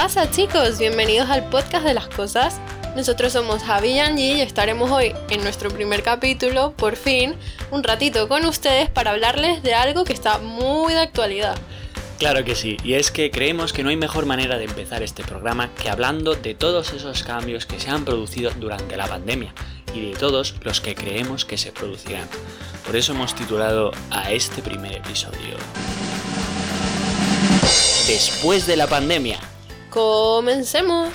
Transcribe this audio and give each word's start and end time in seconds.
¿Qué 0.00 0.04
pasa 0.04 0.30
chicos? 0.30 0.78
Bienvenidos 0.78 1.28
al 1.28 1.50
podcast 1.50 1.84
de 1.84 1.92
las 1.92 2.08
cosas. 2.08 2.58
Nosotros 2.96 3.34
somos 3.34 3.62
Javi 3.62 3.90
y 3.90 3.98
Angie 3.98 4.38
y 4.38 4.40
estaremos 4.40 4.90
hoy 4.90 5.12
en 5.28 5.42
nuestro 5.42 5.68
primer 5.70 6.02
capítulo, 6.02 6.72
por 6.72 6.96
fin, 6.96 7.34
un 7.70 7.84
ratito 7.84 8.26
con 8.26 8.46
ustedes 8.46 8.88
para 8.88 9.10
hablarles 9.10 9.62
de 9.62 9.74
algo 9.74 10.04
que 10.04 10.14
está 10.14 10.38
muy 10.38 10.94
de 10.94 11.00
actualidad. 11.00 11.58
Claro 12.18 12.46
que 12.46 12.54
sí, 12.54 12.78
y 12.82 12.94
es 12.94 13.10
que 13.10 13.30
creemos 13.30 13.74
que 13.74 13.82
no 13.82 13.90
hay 13.90 13.96
mejor 13.96 14.24
manera 14.24 14.56
de 14.56 14.64
empezar 14.64 15.02
este 15.02 15.22
programa 15.22 15.68
que 15.74 15.90
hablando 15.90 16.34
de 16.34 16.54
todos 16.54 16.94
esos 16.94 17.22
cambios 17.22 17.66
que 17.66 17.78
se 17.78 17.90
han 17.90 18.06
producido 18.06 18.52
durante 18.52 18.96
la 18.96 19.06
pandemia 19.06 19.52
y 19.92 20.12
de 20.12 20.16
todos 20.16 20.54
los 20.62 20.80
que 20.80 20.94
creemos 20.94 21.44
que 21.44 21.58
se 21.58 21.72
producirán. 21.72 22.26
Por 22.86 22.96
eso 22.96 23.12
hemos 23.12 23.34
titulado 23.34 23.92
a 24.10 24.32
este 24.32 24.62
primer 24.62 24.94
episodio 24.94 25.58
Después 28.06 28.66
de 28.66 28.76
la 28.76 28.86
pandemia. 28.86 29.38
Comencemos. 29.90 31.12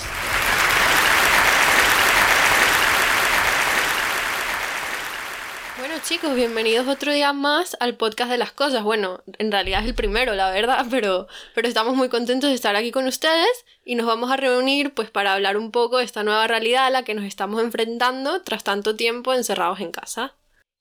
Bueno 5.77 5.95
chicos, 6.03 6.35
bienvenidos 6.35 6.85
otro 6.89 7.13
día 7.13 7.31
más 7.31 7.77
al 7.79 7.95
podcast 7.95 8.29
de 8.29 8.37
las 8.37 8.51
cosas. 8.51 8.83
Bueno, 8.83 9.21
en 9.37 9.49
realidad 9.49 9.81
es 9.81 9.87
el 9.87 9.95
primero, 9.95 10.33
la 10.35 10.51
verdad, 10.51 10.85
pero, 10.89 11.27
pero 11.53 11.69
estamos 11.69 11.95
muy 11.95 12.09
contentos 12.09 12.49
de 12.49 12.55
estar 12.55 12.75
aquí 12.75 12.91
con 12.91 13.07
ustedes 13.07 13.65
y 13.85 13.95
nos 13.95 14.07
vamos 14.07 14.29
a 14.29 14.35
reunir 14.35 14.93
pues 14.93 15.09
para 15.09 15.33
hablar 15.33 15.55
un 15.55 15.71
poco 15.71 15.99
de 15.99 16.03
esta 16.03 16.23
nueva 16.23 16.45
realidad 16.47 16.85
a 16.85 16.89
la 16.89 17.03
que 17.03 17.13
nos 17.13 17.23
estamos 17.23 17.61
enfrentando 17.61 18.41
tras 18.41 18.65
tanto 18.65 18.97
tiempo 18.97 19.33
encerrados 19.33 19.79
en 19.79 19.91
casa. 19.91 20.33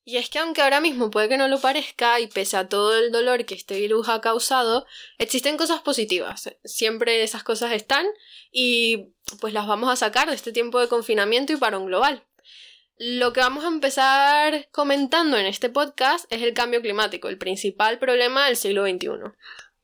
Y 0.06 0.18
es 0.18 0.28
que 0.28 0.38
aunque 0.38 0.60
ahora 0.60 0.82
mismo 0.82 1.10
puede 1.10 1.30
que 1.30 1.38
no 1.38 1.48
lo 1.48 1.60
parezca 1.60 2.20
y 2.20 2.26
pese 2.26 2.58
a 2.58 2.68
todo 2.68 2.96
el 2.96 3.10
dolor 3.10 3.46
que 3.46 3.54
este 3.54 3.78
virus 3.80 4.08
ha 4.10 4.20
causado, 4.20 4.86
existen 5.16 5.56
cosas 5.56 5.80
positivas. 5.80 6.50
Siempre 6.62 7.22
esas 7.22 7.42
cosas 7.42 7.72
están 7.72 8.06
y 8.52 9.14
pues 9.40 9.54
las 9.54 9.66
vamos 9.66 9.90
a 9.90 9.96
sacar 9.96 10.28
de 10.28 10.34
este 10.34 10.52
tiempo 10.52 10.78
de 10.78 10.88
confinamiento 10.88 11.54
y 11.54 11.56
parón 11.56 11.86
global. 11.86 12.22
Lo 12.98 13.32
que 13.32 13.40
vamos 13.40 13.64
a 13.64 13.68
empezar 13.68 14.68
comentando 14.70 15.38
en 15.38 15.46
este 15.46 15.70
podcast 15.70 16.30
es 16.30 16.42
el 16.42 16.52
cambio 16.52 16.82
climático, 16.82 17.28
el 17.28 17.38
principal 17.38 17.98
problema 17.98 18.46
del 18.46 18.56
siglo 18.56 18.86
XXI. 18.86 19.08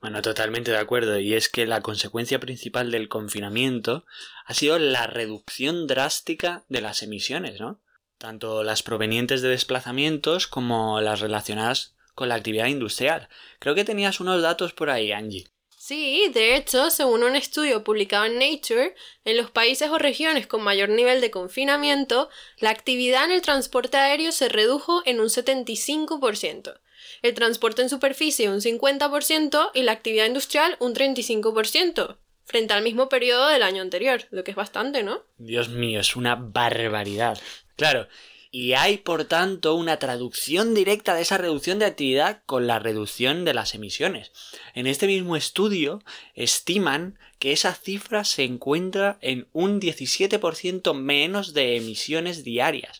Bueno, 0.00 0.22
totalmente 0.22 0.70
de 0.70 0.78
acuerdo. 0.78 1.18
Y 1.18 1.34
es 1.34 1.48
que 1.48 1.66
la 1.66 1.80
consecuencia 1.80 2.38
principal 2.40 2.90
del 2.90 3.08
confinamiento 3.08 4.04
ha 4.44 4.54
sido 4.54 4.78
la 4.78 5.06
reducción 5.06 5.86
drástica 5.86 6.64
de 6.68 6.82
las 6.82 7.02
emisiones, 7.02 7.58
¿no? 7.58 7.80
Tanto 8.20 8.62
las 8.62 8.82
provenientes 8.82 9.40
de 9.40 9.48
desplazamientos 9.48 10.46
como 10.46 11.00
las 11.00 11.20
relacionadas 11.20 11.94
con 12.14 12.28
la 12.28 12.34
actividad 12.34 12.66
industrial. 12.66 13.28
Creo 13.58 13.74
que 13.74 13.84
tenías 13.84 14.20
unos 14.20 14.42
datos 14.42 14.74
por 14.74 14.90
ahí, 14.90 15.10
Angie. 15.10 15.48
Sí, 15.78 16.30
de 16.34 16.54
hecho, 16.54 16.90
según 16.90 17.22
un 17.24 17.34
estudio 17.34 17.82
publicado 17.82 18.26
en 18.26 18.38
Nature, 18.38 18.94
en 19.24 19.36
los 19.38 19.50
países 19.50 19.88
o 19.88 19.98
regiones 19.98 20.46
con 20.46 20.62
mayor 20.62 20.90
nivel 20.90 21.22
de 21.22 21.30
confinamiento, 21.30 22.28
la 22.58 22.68
actividad 22.68 23.24
en 23.24 23.30
el 23.32 23.40
transporte 23.40 23.96
aéreo 23.96 24.32
se 24.32 24.50
redujo 24.50 25.02
en 25.06 25.18
un 25.18 25.28
75%, 25.28 26.78
el 27.22 27.34
transporte 27.34 27.80
en 27.80 27.88
superficie 27.88 28.50
un 28.50 28.60
50% 28.60 29.70
y 29.72 29.82
la 29.82 29.92
actividad 29.92 30.26
industrial 30.26 30.76
un 30.78 30.94
35%, 30.94 32.18
frente 32.44 32.74
al 32.74 32.82
mismo 32.82 33.08
periodo 33.08 33.48
del 33.48 33.62
año 33.62 33.80
anterior, 33.80 34.26
lo 34.30 34.44
que 34.44 34.50
es 34.50 34.56
bastante, 34.56 35.02
¿no? 35.02 35.22
Dios 35.38 35.70
mío, 35.70 36.00
es 36.00 36.14
una 36.16 36.34
barbaridad. 36.34 37.40
Claro, 37.80 38.08
y 38.50 38.74
hay 38.74 38.98
por 38.98 39.24
tanto 39.24 39.74
una 39.74 39.98
traducción 39.98 40.74
directa 40.74 41.14
de 41.14 41.22
esa 41.22 41.38
reducción 41.38 41.78
de 41.78 41.86
actividad 41.86 42.42
con 42.44 42.66
la 42.66 42.78
reducción 42.78 43.46
de 43.46 43.54
las 43.54 43.74
emisiones. 43.74 44.32
En 44.74 44.86
este 44.86 45.06
mismo 45.06 45.34
estudio 45.34 46.02
estiman 46.34 47.18
que 47.38 47.52
esa 47.52 47.72
cifra 47.72 48.24
se 48.24 48.44
encuentra 48.44 49.16
en 49.22 49.48
un 49.54 49.80
17% 49.80 50.92
menos 50.92 51.54
de 51.54 51.78
emisiones 51.78 52.44
diarias, 52.44 52.98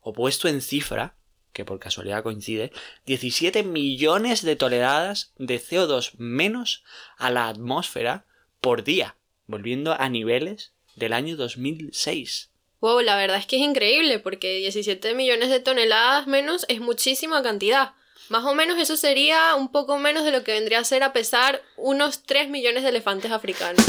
o 0.00 0.12
puesto 0.12 0.46
en 0.46 0.60
cifra, 0.60 1.16
que 1.52 1.64
por 1.64 1.80
casualidad 1.80 2.22
coincide, 2.22 2.70
17 3.06 3.64
millones 3.64 4.42
de 4.42 4.54
toneladas 4.54 5.32
de 5.38 5.60
CO2 5.60 6.12
menos 6.18 6.84
a 7.16 7.32
la 7.32 7.48
atmósfera 7.48 8.26
por 8.60 8.84
día, 8.84 9.16
volviendo 9.48 9.92
a 10.00 10.08
niveles 10.08 10.72
del 10.94 11.14
año 11.14 11.36
2006. 11.36 12.50
Wow, 12.80 13.00
la 13.00 13.16
verdad 13.16 13.36
es 13.36 13.44
que 13.44 13.56
es 13.56 13.62
increíble 13.62 14.18
porque 14.20 14.56
17 14.56 15.14
millones 15.14 15.50
de 15.50 15.60
toneladas 15.60 16.26
menos 16.26 16.64
es 16.68 16.80
muchísima 16.80 17.42
cantidad. 17.42 17.92
Más 18.30 18.44
o 18.44 18.54
menos 18.54 18.78
eso 18.78 18.96
sería 18.96 19.54
un 19.54 19.70
poco 19.70 19.98
menos 19.98 20.24
de 20.24 20.30
lo 20.30 20.44
que 20.44 20.52
vendría 20.52 20.78
a 20.78 20.84
ser 20.84 21.02
a 21.02 21.12
pesar 21.12 21.60
unos 21.76 22.22
3 22.22 22.48
millones 22.48 22.82
de 22.82 22.88
elefantes 22.88 23.32
africanos. 23.32 23.84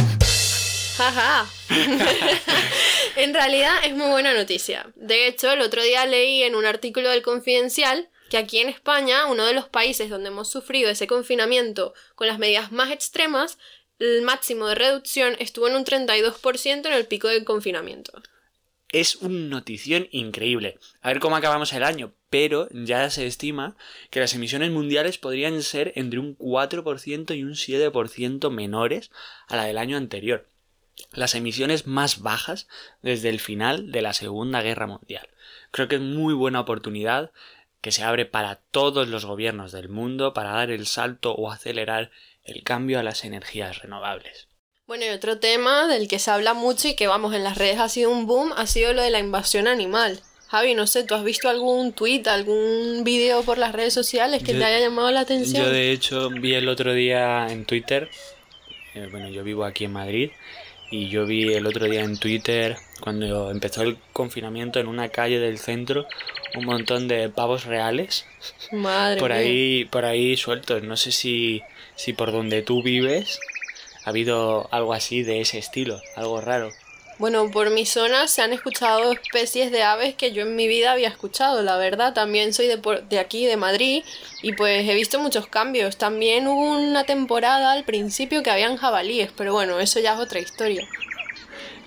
Jaja. 0.98 1.46
en 3.16 3.34
realidad 3.34 3.78
es 3.86 3.94
muy 3.94 4.10
buena 4.10 4.34
noticia. 4.34 4.92
De 4.96 5.28
hecho, 5.28 5.52
el 5.52 5.62
otro 5.62 5.82
día 5.82 6.06
leí 6.06 6.44
en 6.44 6.56
un 6.56 6.66
artículo 6.66 7.10
del 7.12 7.22
Confidencial 7.22 8.10
que 8.30 8.38
aquí 8.38 8.60
en 8.60 8.68
España, 8.68 9.26
uno 9.28 9.46
de 9.46 9.54
los 9.54 9.70
países 9.70 10.10
donde 10.10 10.30
hemos 10.30 10.50
sufrido 10.50 10.90
ese 10.90 11.08
confinamiento 11.08 11.94
con 12.16 12.28
las 12.28 12.40
medidas 12.40 12.74
más 12.74 12.92
extremas, 12.92 13.58
el 14.00 14.22
máximo 14.22 14.68
de 14.68 14.76
reducción 14.76 15.38
estuvo 15.40 15.70
en 15.70 15.76
un 15.76 15.86
32% 15.86 16.86
en 16.88 16.94
el 16.94 17.06
pico 17.06 17.30
del 17.30 17.46
confinamiento 17.46 18.22
es 18.92 19.16
una 19.18 19.48
notición 19.48 20.08
increíble. 20.12 20.78
A 21.02 21.10
ver 21.10 21.20
cómo 21.20 21.36
acabamos 21.36 21.72
el 21.74 21.84
año, 21.84 22.14
pero 22.30 22.68
ya 22.72 23.10
se 23.10 23.26
estima 23.26 23.76
que 24.10 24.20
las 24.20 24.34
emisiones 24.36 24.72
mundiales 24.72 25.18
podrían 25.18 25.62
ser 25.64 25.94
entre 25.96 26.20
un 26.20 26.38
4% 26.38 27.36
y 27.36 27.44
un 27.44 27.54
7% 27.54 28.50
menores 28.52 29.12
a 29.48 29.56
la 29.56 29.66
del 29.66 29.78
año 29.78 29.98
anterior. 29.98 30.46
Las 31.14 31.36
emisiones 31.36 31.88
más 31.88 32.22
bajas 32.22 32.68
desde 33.02 33.30
el 33.30 33.40
final 33.40 33.92
de 33.92 34.02
la 34.02 34.14
Segunda 34.14 34.62
Guerra 34.62 34.88
Mundial. 34.88 35.28
Creo 35.72 35.88
que 35.88 35.96
es 35.96 36.02
muy 36.02 36.34
buena 36.34 36.60
oportunidad 36.60 37.32
que 37.80 37.92
se 37.92 38.04
abre 38.04 38.26
para 38.26 38.56
todos 38.72 39.08
los 39.08 39.26
gobiernos 39.26 39.72
del 39.72 39.90
mundo 39.90 40.34
para 40.34 40.52
dar 40.52 40.70
el 40.70 40.86
salto 40.86 41.34
o 41.34 41.52
acelerar 41.52 42.12
el 42.44 42.64
cambio 42.64 43.00
a 43.00 43.04
las 43.04 43.24
energías 43.24 43.80
renovables. 43.80 44.51
Bueno, 44.88 45.06
y 45.06 45.10
otro 45.10 45.38
tema 45.38 45.88
del 45.88 46.08
que 46.08 46.20
se 46.20 46.32
habla 46.32 46.54
mucho 46.54 46.88
y 46.90 46.96
que 46.96 47.08
vamos 47.08 47.34
en 47.34 47.44
las 47.44 47.58
redes 47.58 47.80
ha 47.80 47.88
sido 47.88 48.12
un 48.12 48.26
boom, 48.26 48.52
ha 48.58 48.68
sido 48.68 48.94
lo 48.94 49.02
de 49.02 49.10
la 49.10 49.20
invasión 49.20 49.68
animal. 49.68 50.20
Javi, 50.50 50.76
no 50.76 50.86
sé, 50.86 51.06
¿tú 51.06 51.16
has 51.16 51.24
visto 51.24 51.48
algún 51.48 51.94
tweet, 51.94 52.24
algún 52.26 53.04
vídeo 53.06 53.42
por 53.44 53.58
las 53.58 53.72
redes 53.72 53.94
sociales 53.94 54.44
que 54.44 54.54
te 54.54 54.66
haya 54.66 54.82
llamado 54.82 55.10
la 55.12 55.22
atención? 55.22 55.64
Yo 55.64 55.72
de 55.72 55.94
hecho 55.94 56.30
vi 56.30 56.56
el 56.56 56.68
otro 56.68 56.94
día 56.94 57.48
en 57.50 57.64
Twitter, 57.64 58.10
eh, 58.94 59.08
bueno, 59.10 59.30
yo 59.30 59.46
vivo 59.46 59.64
aquí 59.64 59.86
en 59.86 59.94
Madrid, 59.94 60.32
y 60.92 61.08
yo 61.08 61.26
vi 61.26 61.54
el 61.54 61.66
otro 61.68 61.86
día 61.86 62.02
en 62.02 62.18
Twitter, 62.18 62.76
cuando 63.00 63.50
empezó 63.50 63.84
el 63.84 63.98
confinamiento 64.12 64.82
en 64.82 64.88
una 64.88 65.08
calle 65.08 65.40
del 65.40 65.58
centro, 65.58 66.06
un 66.58 66.66
montón 66.66 67.08
de 67.08 67.30
pavos 67.30 67.64
reales. 67.64 68.26
Madre 68.74 69.22
por 69.22 69.32
ahí, 69.32 69.86
por 69.86 70.04
ahí 70.04 70.36
sueltos. 70.36 70.84
No 70.84 70.98
sé 70.98 71.14
si, 71.14 71.62
si 71.96 72.12
por 72.12 72.34
donde 72.34 72.62
tú 72.62 72.84
vives 72.84 73.40
ha 74.04 74.10
habido 74.10 74.68
algo 74.72 74.94
así 74.94 75.24
de 75.24 75.42
ese 75.42 75.58
estilo, 75.58 76.02
algo 76.16 76.42
raro. 76.42 76.72
Bueno, 77.22 77.52
por 77.52 77.70
mi 77.70 77.86
zona 77.86 78.28
se 78.28 78.42
han 78.42 78.52
escuchado 78.52 79.12
especies 79.12 79.72
de 79.72 79.84
aves 79.84 80.16
que 80.16 80.32
yo 80.32 80.42
en 80.42 80.56
mi 80.56 80.68
vida 80.68 80.92
había 80.92 81.08
escuchado, 81.08 81.62
la 81.62 81.78
verdad. 81.78 82.14
También 82.16 82.52
soy 82.52 82.66
de, 82.66 82.78
de 83.08 83.20
aquí, 83.20 83.46
de 83.46 83.58
Madrid, 83.58 84.04
y 84.42 84.54
pues 84.54 84.90
he 84.90 84.96
visto 84.96 85.20
muchos 85.20 85.46
cambios. 85.46 85.98
También 85.98 86.48
hubo 86.48 86.72
una 86.72 87.04
temporada 87.04 87.74
al 87.74 87.84
principio 87.84 88.42
que 88.42 88.50
habían 88.50 88.76
jabalíes, 88.76 89.30
pero 89.38 89.54
bueno, 89.54 89.80
eso 89.80 90.00
ya 90.00 90.16
es 90.16 90.20
otra 90.20 90.40
historia. 90.40 90.88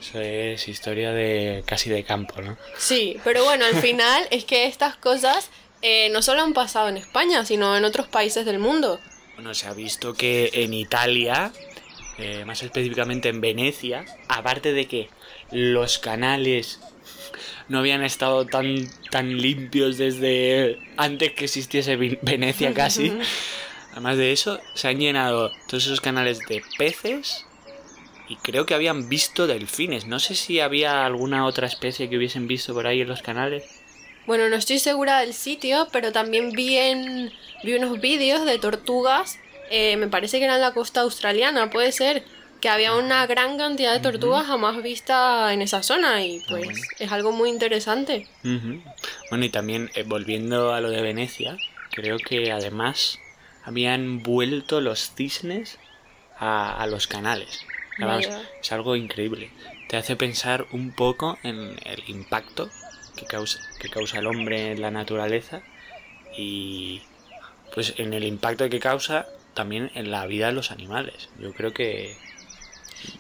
Eso 0.01 0.21
es 0.21 0.69
historia 0.69 1.13
de 1.13 1.65
casi 1.67 1.91
de 1.91 2.05
campo, 2.05 2.41
¿no? 2.41 2.57
Sí, 2.79 3.17
pero 3.25 3.43
bueno, 3.43 3.65
al 3.65 3.75
final 3.77 4.29
es 4.31 4.45
que 4.45 4.67
estas 4.67 4.95
cosas 4.95 5.51
eh, 5.83 6.11
no 6.11 6.23
solo 6.23 6.43
han 6.43 6.53
pasado 6.53 6.89
en 6.89 6.97
España, 6.97 7.45
sino 7.45 7.77
en 7.77 7.85
otros 7.85 8.07
países 8.07 8.47
del 8.47 8.61
mundo. 8.61 9.01
Bueno, 9.35 9.53
se 9.53 9.67
ha 9.67 9.73
visto 9.73 10.15
que 10.15 10.51
en 10.53 10.75
Italia 10.75 11.51
eh, 12.19 12.45
más 12.45 12.63
específicamente 12.63 13.29
en 13.29 13.41
Venecia, 13.41 14.05
aparte 14.29 14.73
de 14.73 14.87
que 14.87 15.09
los 15.51 15.99
canales 15.99 16.81
no 17.69 17.79
habían 17.79 18.03
estado 18.05 18.47
tan, 18.47 18.89
tan 19.11 19.37
limpios 19.39 19.99
desde 19.99 20.79
antes 20.97 21.33
que 21.33 21.45
existiese 21.45 21.97
Venecia 21.97 22.73
casi. 22.75 23.13
Además 23.93 24.17
de 24.17 24.33
eso, 24.33 24.61
se 24.75 24.89
han 24.89 24.99
llenado 24.99 25.53
todos 25.69 25.87
esos 25.87 26.01
canales 26.01 26.41
de 26.49 26.63
peces 26.79 27.47
y 28.29 28.37
creo 28.37 28.67
que 28.67 28.75
habían 28.75 29.09
visto 29.09 29.47
delfines. 29.47 30.07
No 30.07 30.19
sé 30.19 30.35
si 30.35 30.61
había 30.61 31.07
alguna 31.07 31.47
otra 31.47 31.67
especie 31.67 32.09
que 32.09 32.17
hubiesen 32.17 32.49
visto 32.49 32.75
por 32.75 32.87
ahí 32.87 33.03
en 33.03 33.09
los 33.09 33.23
canales. 33.23 33.65
Bueno, 34.27 34.49
no 34.49 34.57
estoy 34.57 34.79
segura 34.79 35.21
del 35.21 35.35
sitio, 35.35 35.89
pero 35.93 36.11
también 36.11 36.51
vi, 36.51 36.77
en, 36.77 37.31
vi 37.63 37.75
unos 37.75 38.01
vídeos 38.01 38.45
de 38.45 38.59
tortugas 38.59 39.39
eh, 39.71 39.97
me 39.97 40.09
parece 40.09 40.39
que 40.39 40.45
era 40.45 40.57
en 40.57 40.61
la 40.61 40.73
costa 40.73 41.01
australiana, 41.01 41.71
puede 41.71 41.93
ser, 41.93 42.25
que 42.61 42.69
había 42.71 42.95
una 42.95 43.27
gran 43.27 43.59
cantidad 43.59 43.93
de 43.93 44.01
tortugas 44.01 44.47
jamás 44.47 44.83
vista 44.83 45.53
en 45.53 45.61
esa 45.61 45.83
zona 45.83 46.25
y 46.25 46.39
ah, 46.39 46.47
pues 46.49 46.81
es 46.99 47.13
algo 47.13 47.31
muy 47.31 47.51
interesante. 47.51 48.27
Bueno, 48.43 49.45
y 49.45 49.51
también 49.51 49.91
eh, 49.95 50.03
volviendo 50.03 50.73
a 50.73 50.81
lo 50.81 50.89
de 50.89 51.03
Venecia, 51.03 51.59
creo 51.91 52.17
que 52.17 52.53
además 52.53 53.19
habían 53.65 54.23
vuelto 54.23 54.81
los 54.81 55.15
cisnes 55.15 55.79
a, 56.39 56.87
los 56.89 57.07
canales. 57.07 57.67
Además, 57.99 58.29
es 58.63 58.73
algo 58.73 58.97
increíble. 58.97 59.51
Te 59.89 59.99
hace 59.99 60.17
pensar 60.17 60.67
un 60.73 60.93
poco 60.93 61.39
en 61.43 61.77
el 61.85 62.03
impacto 62.09 62.71
que 63.15 63.27
causa, 63.27 63.61
que 63.79 63.91
causa 63.91 64.21
el 64.21 64.27
hombre 64.27 64.73
en 64.73 64.81
la 64.81 64.91
naturaleza 64.91 65.61
y 66.37 67.03
pues 67.75 67.95
en 67.99 68.15
el 68.15 68.25
impacto 68.25 68.69
que 68.71 68.81
causa 68.81 69.27
también 69.55 69.91
en 69.95 70.11
la 70.11 70.27
vida 70.27 70.47
de 70.47 70.53
los 70.53 70.71
animales. 70.71 71.29
Yo 71.39 71.53
creo 71.53 71.73
que 71.73 72.17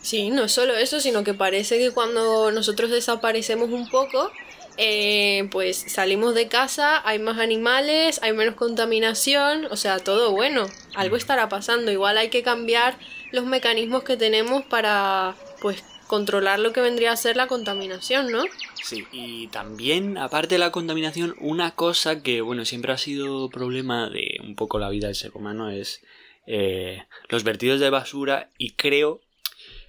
Sí, 0.01 0.31
no 0.31 0.49
solo 0.49 0.77
eso, 0.77 1.01
sino 1.01 1.25
que 1.25 1.35
parece 1.35 1.79
que 1.79 1.91
cuando 1.91 2.51
nosotros 2.51 2.91
desaparecemos 2.91 3.71
un 3.71 3.89
poco, 3.89 4.31
eh, 4.77 5.49
pues 5.51 5.77
salimos 5.77 6.35
de 6.35 6.49
casa, 6.49 7.07
hay 7.07 7.19
más 7.19 7.39
animales, 7.39 8.21
hay 8.23 8.33
menos 8.33 8.55
contaminación, 8.55 9.67
o 9.71 9.77
sea, 9.77 9.99
todo 9.99 10.33
bueno. 10.33 10.67
Algo 10.95 11.17
estará 11.17 11.49
pasando. 11.49 11.91
Igual 11.93 12.19
hay 12.19 12.29
que 12.29 12.43
cambiar 12.43 12.99
los 13.33 13.45
mecanismos 13.45 14.05
que 14.05 14.17
tenemos 14.17 14.65
para, 14.65 15.37
pues, 15.61 15.83
controlar 16.07 16.59
lo 16.59 16.73
que 16.73 16.81
vendría 16.81 17.13
a 17.13 17.17
ser 17.17 17.37
la 17.37 17.47
contaminación, 17.47 18.31
¿no? 18.31 18.45
Sí, 18.83 19.07
y 19.13 19.47
también, 19.49 20.19
aparte 20.19 20.57
de 20.57 20.59
la 20.59 20.71
contaminación, 20.71 21.35
una 21.41 21.75
cosa 21.75 22.23
que, 22.23 22.43
bueno, 22.43 22.65
siempre 22.65 22.93
ha 22.93 22.99
sido 22.99 23.49
problema 23.49 24.11
de 24.11 24.39
un 24.43 24.55
poco 24.55 24.79
la 24.79 24.91
vida 24.91 25.07
del 25.07 25.17
ser 25.17 25.31
humano 25.35 25.71
es 25.71 26.03
eh, 26.47 27.07
los 27.29 27.45
vertidos 27.45 27.81
de 27.81 27.91
basura 27.91 28.51
y 28.59 28.73
creo 28.73 29.21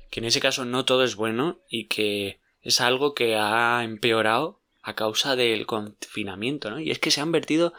que 0.10 0.20
en 0.20 0.26
ese 0.26 0.40
caso 0.40 0.66
no 0.66 0.86
todo 0.86 1.04
es 1.04 1.16
bueno 1.16 1.60
y 1.70 1.86
que 1.86 2.40
es 2.62 2.82
algo 2.82 3.14
que 3.14 3.36
ha 3.36 3.84
empeorado 3.84 4.60
a 4.82 4.96
causa 4.96 5.36
del 5.36 5.66
confinamiento, 5.66 6.70
¿no? 6.70 6.80
Y 6.80 6.92
es 6.92 7.00
que 7.00 7.12
se 7.12 7.22
han 7.22 7.32
vertido, 7.32 7.74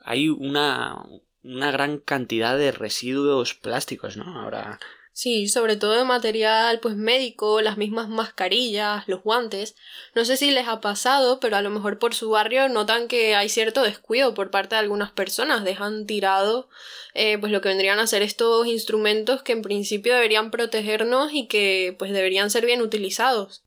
hay 0.00 0.28
una, 0.28 1.04
una 1.42 1.70
gran 1.70 1.98
cantidad 1.98 2.56
de 2.56 2.72
residuos 2.72 3.54
plásticos, 3.54 4.16
¿no? 4.16 4.40
Ahora, 4.40 4.80
Sí, 5.20 5.48
sobre 5.48 5.76
todo 5.76 5.98
de 5.98 6.04
material 6.04 6.80
pues 6.80 6.96
médico, 6.96 7.60
las 7.60 7.76
mismas 7.76 8.08
mascarillas, 8.08 9.06
los 9.06 9.22
guantes. 9.22 9.76
No 10.14 10.24
sé 10.24 10.38
si 10.38 10.50
les 10.50 10.66
ha 10.66 10.80
pasado, 10.80 11.40
pero 11.40 11.56
a 11.56 11.60
lo 11.60 11.68
mejor 11.68 11.98
por 11.98 12.14
su 12.14 12.30
barrio 12.30 12.70
notan 12.70 13.06
que 13.06 13.34
hay 13.34 13.50
cierto 13.50 13.82
descuido 13.82 14.32
por 14.32 14.50
parte 14.50 14.76
de 14.76 14.78
algunas 14.78 15.10
personas. 15.10 15.62
Dejan 15.62 16.06
tirado 16.06 16.70
eh, 17.12 17.36
pues 17.36 17.52
lo 17.52 17.60
que 17.60 17.68
vendrían 17.68 17.98
a 17.98 18.06
ser 18.06 18.22
estos 18.22 18.66
instrumentos 18.66 19.42
que 19.42 19.52
en 19.52 19.60
principio 19.60 20.14
deberían 20.14 20.50
protegernos 20.50 21.34
y 21.34 21.48
que 21.48 21.94
pues 21.98 22.12
deberían 22.12 22.48
ser 22.48 22.64
bien 22.64 22.80
utilizados. 22.80 23.62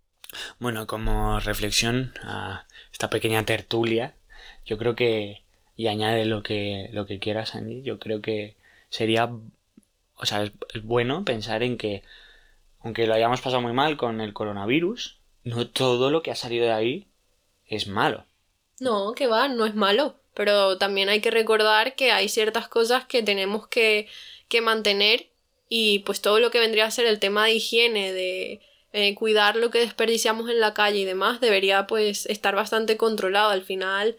Bueno, 0.57 0.87
como 0.87 1.39
reflexión 1.39 2.15
a 2.23 2.65
esta 2.91 3.11
pequeña 3.11 3.45
tertulia, 3.45 4.15
yo 4.65 4.79
creo 4.79 4.95
que, 4.95 5.43
y 5.77 5.85
añade 5.85 6.25
lo 6.25 6.41
que, 6.41 6.89
lo 6.93 7.05
que 7.05 7.19
quieras, 7.19 7.53
Andy, 7.53 7.83
yo 7.83 7.99
creo 7.99 8.23
que 8.23 8.55
sería, 8.89 9.29
o 10.23 10.25
sea, 10.25 10.43
es, 10.43 10.83
bueno 10.83 11.25
pensar 11.25 11.63
en 11.63 11.77
que, 11.77 12.01
aunque 12.79 13.05
lo 13.05 13.13
hayamos 13.13 13.41
pasado 13.41 13.61
muy 13.61 13.73
mal 13.73 13.97
con 13.97 14.21
el 14.21 14.33
coronavirus, 14.33 15.19
no 15.43 15.67
todo 15.67 16.09
lo 16.09 16.23
que 16.23 16.31
ha 16.31 16.35
salido 16.35 16.65
de 16.65 16.71
ahí 16.71 17.07
es 17.65 17.87
malo. 17.87 18.25
No, 18.79 19.13
que 19.13 19.27
va, 19.27 19.49
no 19.49 19.65
es 19.65 19.75
malo. 19.75 20.15
Pero 20.33 20.77
también 20.77 21.09
hay 21.09 21.19
que 21.19 21.29
recordar 21.29 21.95
que 21.95 22.11
hay 22.11 22.27
ciertas 22.27 22.67
cosas 22.67 23.05
que 23.05 23.21
tenemos 23.21 23.67
que, 23.67 24.07
que 24.47 24.61
mantener 24.61 25.27
y 25.69 25.99
pues 25.99 26.21
todo 26.21 26.39
lo 26.39 26.49
que 26.49 26.59
vendría 26.59 26.85
a 26.85 26.91
ser 26.91 27.05
el 27.05 27.19
tema 27.19 27.45
de 27.45 27.53
higiene, 27.53 28.13
de 28.13 28.61
eh, 28.93 29.13
cuidar 29.15 29.57
lo 29.57 29.71
que 29.71 29.79
desperdiciamos 29.79 30.49
en 30.49 30.59
la 30.59 30.73
calle 30.73 30.99
y 30.99 31.05
demás, 31.05 31.41
debería 31.41 31.85
pues 31.85 32.25
estar 32.27 32.55
bastante 32.55 32.95
controlado. 32.95 33.49
Al 33.49 33.63
final, 33.63 34.17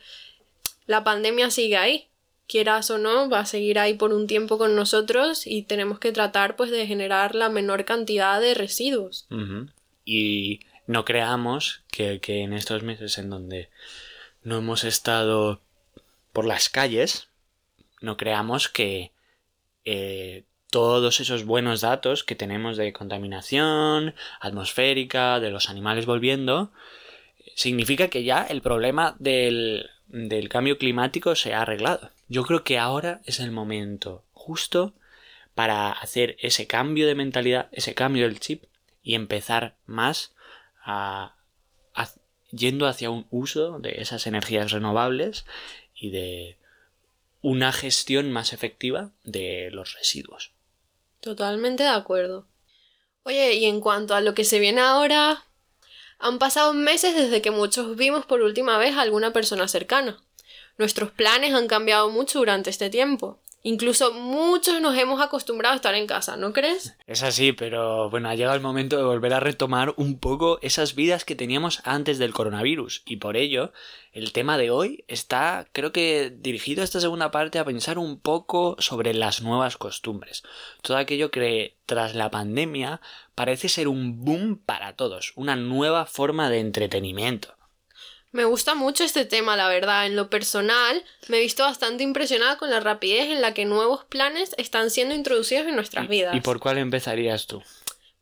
la 0.86 1.02
pandemia 1.02 1.50
sigue 1.50 1.78
ahí. 1.78 2.08
Quieras 2.46 2.90
o 2.90 2.98
no, 2.98 3.30
va 3.30 3.40
a 3.40 3.46
seguir 3.46 3.78
ahí 3.78 3.94
por 3.94 4.12
un 4.12 4.26
tiempo 4.26 4.58
con 4.58 4.76
nosotros 4.76 5.46
y 5.46 5.62
tenemos 5.62 5.98
que 5.98 6.12
tratar 6.12 6.56
pues 6.56 6.70
de 6.70 6.86
generar 6.86 7.34
la 7.34 7.48
menor 7.48 7.84
cantidad 7.84 8.40
de 8.40 8.54
residuos. 8.54 9.26
Y 10.04 10.60
no 10.86 11.04
creamos 11.04 11.82
que, 11.90 12.20
que 12.20 12.42
en 12.42 12.52
estos 12.52 12.82
meses 12.82 13.16
en 13.18 13.30
donde 13.30 13.70
no 14.42 14.58
hemos 14.58 14.84
estado 14.84 15.62
por 16.32 16.44
las 16.44 16.68
calles, 16.68 17.28
no 18.02 18.16
creamos 18.16 18.68
que 18.68 19.12
eh, 19.84 20.44
todos 20.70 21.20
esos 21.20 21.44
buenos 21.44 21.80
datos 21.80 22.24
que 22.24 22.34
tenemos 22.34 22.76
de 22.76 22.92
contaminación 22.92 24.14
atmosférica, 24.40 25.40
de 25.40 25.50
los 25.50 25.70
animales 25.70 26.04
volviendo, 26.04 26.72
significa 27.54 28.08
que 28.08 28.24
ya 28.24 28.44
el 28.44 28.60
problema 28.60 29.14
del, 29.18 29.88
del 30.06 30.48
cambio 30.48 30.78
climático 30.78 31.34
se 31.34 31.54
ha 31.54 31.62
arreglado. 31.62 32.10
Yo 32.28 32.44
creo 32.44 32.64
que 32.64 32.78
ahora 32.78 33.20
es 33.24 33.40
el 33.40 33.50
momento 33.50 34.24
justo 34.32 34.94
para 35.54 35.92
hacer 35.92 36.36
ese 36.40 36.66
cambio 36.66 37.06
de 37.06 37.14
mentalidad, 37.14 37.68
ese 37.72 37.94
cambio 37.94 38.24
del 38.24 38.40
chip 38.40 38.64
y 39.02 39.14
empezar 39.14 39.76
más 39.86 40.34
a, 40.82 41.36
a- 41.94 42.10
yendo 42.50 42.86
hacia 42.86 43.10
un 43.10 43.26
uso 43.30 43.78
de 43.78 44.00
esas 44.00 44.26
energías 44.26 44.72
renovables 44.72 45.44
y 45.94 46.10
de 46.10 46.58
una 47.40 47.72
gestión 47.72 48.32
más 48.32 48.52
efectiva 48.52 49.10
de 49.22 49.68
los 49.70 49.94
residuos. 49.94 50.52
Totalmente 51.20 51.82
de 51.82 51.90
acuerdo. 51.90 52.46
Oye, 53.22 53.54
y 53.54 53.64
en 53.66 53.80
cuanto 53.80 54.14
a 54.14 54.20
lo 54.20 54.34
que 54.34 54.44
se 54.44 54.58
viene 54.58 54.80
ahora, 54.80 55.44
han 56.24 56.38
pasado 56.38 56.72
meses 56.72 57.14
desde 57.14 57.42
que 57.42 57.50
muchos 57.50 57.96
vimos 57.96 58.24
por 58.24 58.40
última 58.40 58.78
vez 58.78 58.96
a 58.96 59.02
alguna 59.02 59.34
persona 59.34 59.68
cercana. 59.68 60.16
Nuestros 60.78 61.10
planes 61.10 61.52
han 61.52 61.68
cambiado 61.68 62.08
mucho 62.08 62.38
durante 62.38 62.70
este 62.70 62.88
tiempo. 62.88 63.40
Incluso 63.66 64.12
muchos 64.12 64.80
nos 64.80 64.96
hemos 64.98 65.22
acostumbrado 65.22 65.72
a 65.72 65.76
estar 65.76 65.94
en 65.94 66.06
casa, 66.06 66.36
¿no 66.36 66.52
crees? 66.52 66.96
Es 67.06 67.22
así, 67.22 67.52
pero 67.52 68.10
bueno, 68.10 68.28
ha 68.28 68.34
llegado 68.34 68.54
el 68.56 68.62
momento 68.62 68.96
de 68.96 69.04
volver 69.04 69.32
a 69.32 69.40
retomar 69.40 69.94
un 69.96 70.18
poco 70.18 70.58
esas 70.60 70.94
vidas 70.94 71.24
que 71.24 71.34
teníamos 71.34 71.80
antes 71.84 72.18
del 72.18 72.34
coronavirus. 72.34 73.02
Y 73.06 73.16
por 73.16 73.38
ello, 73.38 73.72
el 74.12 74.32
tema 74.32 74.58
de 74.58 74.70
hoy 74.70 75.04
está, 75.08 75.66
creo 75.72 75.92
que, 75.92 76.30
dirigido 76.36 76.82
a 76.82 76.84
esta 76.84 77.00
segunda 77.00 77.30
parte 77.30 77.58
a 77.58 77.64
pensar 77.64 77.98
un 77.98 78.20
poco 78.20 78.76
sobre 78.80 79.14
las 79.14 79.40
nuevas 79.40 79.78
costumbres. 79.78 80.42
Todo 80.82 80.98
aquello 80.98 81.30
que 81.30 81.78
tras 81.86 82.14
la 82.14 82.30
pandemia 82.30 83.00
parece 83.34 83.68
ser 83.68 83.88
un 83.88 84.24
boom 84.24 84.58
para 84.64 84.96
todos, 84.96 85.32
una 85.36 85.56
nueva 85.56 86.06
forma 86.06 86.50
de 86.50 86.60
entretenimiento. 86.60 87.54
Me 88.34 88.44
gusta 88.44 88.74
mucho 88.74 89.04
este 89.04 89.24
tema, 89.24 89.56
la 89.56 89.68
verdad. 89.68 90.06
En 90.06 90.16
lo 90.16 90.28
personal, 90.28 91.04
me 91.28 91.36
he 91.36 91.40
visto 91.40 91.62
bastante 91.62 92.02
impresionada 92.02 92.58
con 92.58 92.68
la 92.68 92.80
rapidez 92.80 93.28
en 93.30 93.40
la 93.40 93.54
que 93.54 93.64
nuevos 93.64 94.06
planes 94.06 94.56
están 94.58 94.90
siendo 94.90 95.14
introducidos 95.14 95.68
en 95.68 95.76
nuestras 95.76 96.08
vidas. 96.08 96.34
¿Y 96.34 96.40
por 96.40 96.58
cuál 96.58 96.78
empezarías 96.78 97.46
tú? 97.46 97.62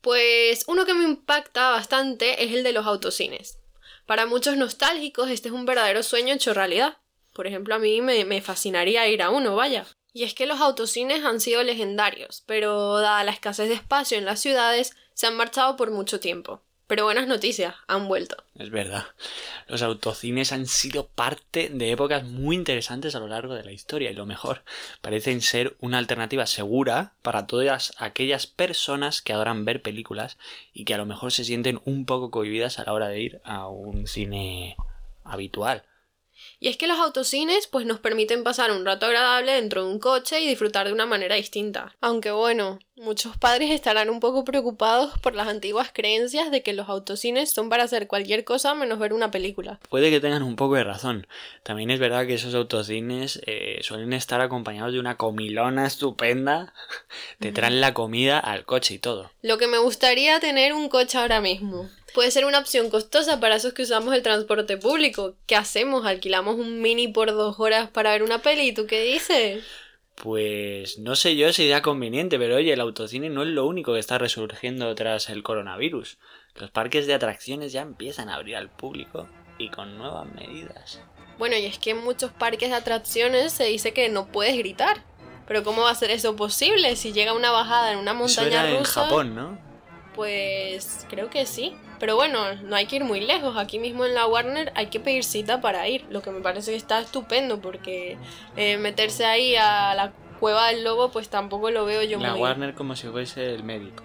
Pues 0.01 0.65
uno 0.67 0.85
que 0.85 0.93
me 0.93 1.03
impacta 1.03 1.71
bastante 1.71 2.43
es 2.43 2.51
el 2.51 2.61
de 2.61 2.73
los 2.73 2.85
autocines. 2.85 3.57
Para 4.05 4.27
muchos 4.27 4.55
nostálgicos, 4.55 5.31
este 5.31 5.47
es 5.47 5.53
un 5.55 5.65
verdadero 5.65 6.03
sueño 6.03 6.35
hecho 6.35 6.53
realidad. 6.53 6.97
Por 7.33 7.47
ejemplo, 7.47 7.73
a 7.73 7.79
mí 7.79 8.01
me, 8.01 8.23
me 8.23 8.39
fascinaría 8.41 9.07
ir 9.07 9.23
a 9.23 9.31
uno, 9.31 9.55
vaya. 9.55 9.87
Y 10.13 10.23
es 10.23 10.35
que 10.35 10.45
los 10.45 10.61
autocines 10.61 11.25
han 11.25 11.39
sido 11.39 11.63
legendarios, 11.63 12.43
pero 12.45 12.99
dada 12.99 13.23
la 13.23 13.31
escasez 13.31 13.67
de 13.67 13.75
espacio 13.75 14.17
en 14.17 14.25
las 14.25 14.39
ciudades, 14.39 14.95
se 15.15 15.25
han 15.25 15.35
marchado 15.35 15.75
por 15.75 15.89
mucho 15.89 16.19
tiempo. 16.19 16.61
Pero 16.85 17.05
buenas 17.05 17.27
noticias, 17.27 17.73
han 17.87 18.07
vuelto. 18.07 18.43
Es 18.53 18.69
verdad. 18.69 19.05
Los 19.67 19.81
autocines 19.81 20.51
han 20.51 20.67
sido 20.67 21.07
parte 21.07 21.69
de 21.69 21.91
épocas 21.91 22.23
muy 22.23 22.55
interesantes 22.55 23.15
a 23.15 23.19
lo 23.19 23.27
largo 23.27 23.55
de 23.55 23.63
la 23.63 23.71
historia 23.71 24.11
y 24.11 24.13
lo 24.13 24.27
mejor, 24.27 24.63
parecen 25.01 25.41
ser 25.41 25.75
una 25.79 25.97
alternativa 25.97 26.45
segura 26.45 27.13
para 27.23 27.47
todas 27.47 27.93
aquellas 27.97 28.45
personas 28.45 29.23
que 29.23 29.33
adoran 29.33 29.65
ver 29.65 29.81
películas 29.81 30.37
y 30.73 30.85
que 30.85 30.93
a 30.93 30.97
lo 30.97 31.07
mejor 31.07 31.31
se 31.31 31.45
sienten 31.45 31.81
un 31.85 32.05
poco 32.05 32.29
cohibidas 32.29 32.77
a 32.77 32.83
la 32.83 32.93
hora 32.93 33.07
de 33.07 33.19
ir 33.19 33.41
a 33.45 33.67
un 33.67 34.05
cine 34.05 34.75
habitual. 35.23 35.85
Y 36.63 36.69
es 36.69 36.77
que 36.77 36.87
los 36.87 36.97
autocines 36.97 37.67
pues 37.67 37.85
nos 37.85 37.99
permiten 37.99 38.45
pasar 38.45 38.71
un 38.71 38.85
rato 38.85 39.05
agradable 39.05 39.51
dentro 39.51 39.83
de 39.83 39.91
un 39.91 39.99
coche 39.99 40.39
y 40.39 40.47
disfrutar 40.47 40.87
de 40.87 40.93
una 40.93 41.05
manera 41.05 41.35
distinta. 41.35 41.93
Aunque 41.99 42.31
bueno, 42.31 42.79
muchos 42.95 43.35
padres 43.35 43.69
estarán 43.69 44.09
un 44.09 44.21
poco 44.21 44.45
preocupados 44.45 45.19
por 45.19 45.35
las 45.35 45.49
antiguas 45.49 45.91
creencias 45.93 46.51
de 46.51 46.63
que 46.63 46.71
los 46.71 46.87
autocines 46.87 47.51
son 47.51 47.67
para 47.67 47.83
hacer 47.83 48.07
cualquier 48.07 48.45
cosa 48.45 48.75
menos 48.75 48.97
ver 48.97 49.11
una 49.11 49.29
película. 49.29 49.81
Puede 49.89 50.09
que 50.09 50.21
tengan 50.21 50.41
un 50.41 50.55
poco 50.55 50.75
de 50.75 50.85
razón. 50.85 51.27
También 51.63 51.91
es 51.91 51.99
verdad 51.99 52.25
que 52.25 52.35
esos 52.35 52.55
autocines 52.55 53.41
eh, 53.45 53.79
suelen 53.81 54.13
estar 54.13 54.39
acompañados 54.39 54.93
de 54.93 55.01
una 55.01 55.17
comilona 55.17 55.85
estupenda. 55.85 56.73
Te 57.39 57.51
traen 57.51 57.81
la 57.81 57.93
comida 57.93 58.39
al 58.39 58.63
coche 58.63 58.93
y 58.93 58.99
todo. 58.99 59.29
Lo 59.41 59.57
que 59.57 59.67
me 59.67 59.79
gustaría 59.79 60.39
tener 60.39 60.71
un 60.71 60.87
coche 60.87 61.17
ahora 61.17 61.41
mismo. 61.41 61.89
Puede 62.13 62.31
ser 62.31 62.45
una 62.45 62.59
opción 62.59 62.89
costosa 62.89 63.39
para 63.39 63.55
esos 63.55 63.73
que 63.73 63.81
usamos 63.81 64.13
el 64.13 64.21
transporte 64.21 64.77
público. 64.77 65.35
¿Qué 65.47 65.55
hacemos? 65.55 66.05
¿Alquilamos 66.05 66.55
un 66.55 66.81
mini 66.81 67.07
por 67.07 67.31
dos 67.31 67.59
horas 67.59 67.89
para 67.89 68.11
ver 68.11 68.23
una 68.23 68.39
peli? 68.39 68.71
¿Tú 68.71 68.85
qué 68.85 69.01
dices? 69.03 69.63
Pues 70.15 70.99
no 70.99 71.15
sé 71.15 71.35
yo 71.35 71.51
si 71.51 71.67
sea 71.67 71.81
conveniente, 71.81 72.37
pero 72.37 72.55
oye, 72.55 72.71
el 72.71 72.81
autocine 72.81 73.29
no 73.29 73.41
es 73.41 73.49
lo 73.49 73.65
único 73.65 73.93
que 73.93 73.99
está 73.99 74.19
resurgiendo 74.19 74.93
tras 74.93 75.29
el 75.29 75.41
coronavirus. 75.41 76.19
Los 76.55 76.69
parques 76.69 77.07
de 77.07 77.15
atracciones 77.15 77.71
ya 77.71 77.81
empiezan 77.81 78.29
a 78.29 78.35
abrir 78.35 78.57
al 78.57 78.69
público 78.69 79.27
y 79.57 79.69
con 79.69 79.97
nuevas 79.97 80.27
medidas. 80.33 81.01
Bueno, 81.39 81.57
y 81.57 81.65
es 81.65 81.79
que 81.79 81.91
en 81.91 82.03
muchos 82.03 82.31
parques 82.31 82.69
de 82.69 82.75
atracciones 82.75 83.53
se 83.53 83.65
dice 83.65 83.91
que 83.91 84.07
no 84.09 84.27
puedes 84.27 84.55
gritar. 84.55 85.03
Pero 85.47 85.63
¿cómo 85.63 85.81
va 85.81 85.89
a 85.89 85.95
ser 85.95 86.11
eso 86.11 86.35
posible 86.35 86.95
si 86.95 87.11
llega 87.11 87.33
una 87.33 87.51
bajada 87.51 87.91
en 87.91 87.97
una 87.97 88.11
Eso 88.11 88.19
montaña 88.19 88.61
era 88.61 88.69
en 88.69 88.79
rusa? 88.79 89.03
Japón, 89.05 89.35
¿no? 89.35 89.72
Pues 90.15 91.05
creo 91.09 91.29
que 91.29 91.45
sí. 91.45 91.75
Pero 91.99 92.15
bueno, 92.15 92.55
no 92.55 92.75
hay 92.75 92.85
que 92.85 92.97
ir 92.97 93.03
muy 93.03 93.21
lejos. 93.21 93.55
Aquí 93.57 93.79
mismo 93.79 94.05
en 94.05 94.13
la 94.13 94.27
Warner 94.27 94.71
hay 94.75 94.87
que 94.87 94.99
pedir 94.99 95.23
cita 95.23 95.61
para 95.61 95.87
ir. 95.87 96.05
Lo 96.09 96.21
que 96.21 96.31
me 96.31 96.41
parece 96.41 96.71
que 96.71 96.77
está 96.77 96.99
estupendo 96.99 97.61
porque 97.61 98.17
eh, 98.55 98.77
meterse 98.77 99.25
ahí 99.25 99.55
a 99.55 99.93
la 99.95 100.11
cueva 100.39 100.67
del 100.67 100.83
lobo 100.83 101.09
pues 101.09 101.29
tampoco 101.29 101.71
lo 101.71 101.85
veo 101.85 102.03
yo 102.03 102.19
La 102.19 102.31
muy... 102.31 102.41
Warner 102.41 102.73
como 102.73 102.95
si 102.95 103.07
fuese 103.07 103.53
el 103.55 103.63
médico. 103.63 104.03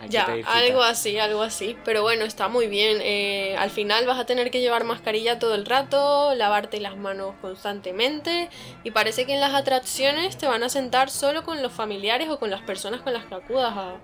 Hay 0.00 0.08
Ya, 0.10 0.26
algo 0.46 0.82
así, 0.82 1.18
algo 1.18 1.42
así. 1.42 1.76
Pero 1.84 2.02
bueno, 2.02 2.24
está 2.24 2.48
muy 2.48 2.68
bien. 2.68 2.98
Eh, 3.02 3.56
al 3.58 3.68
final 3.70 4.06
vas 4.06 4.18
a 4.18 4.24
tener 4.26 4.50
que 4.50 4.60
llevar 4.60 4.84
mascarilla 4.84 5.38
todo 5.40 5.54
el 5.56 5.66
rato, 5.66 6.34
lavarte 6.36 6.80
las 6.80 6.96
manos 6.96 7.34
constantemente. 7.42 8.48
Y 8.84 8.92
parece 8.92 9.26
que 9.26 9.34
en 9.34 9.40
las 9.40 9.54
atracciones 9.54 10.38
te 10.38 10.46
van 10.46 10.62
a 10.62 10.68
sentar 10.68 11.10
solo 11.10 11.42
con 11.44 11.62
los 11.62 11.72
familiares 11.72 12.28
o 12.28 12.38
con 12.38 12.48
las 12.50 12.62
personas 12.62 13.00
con 13.02 13.12
las 13.12 13.24
que 13.26 13.34
acudas 13.34 13.72
a- 13.76 13.96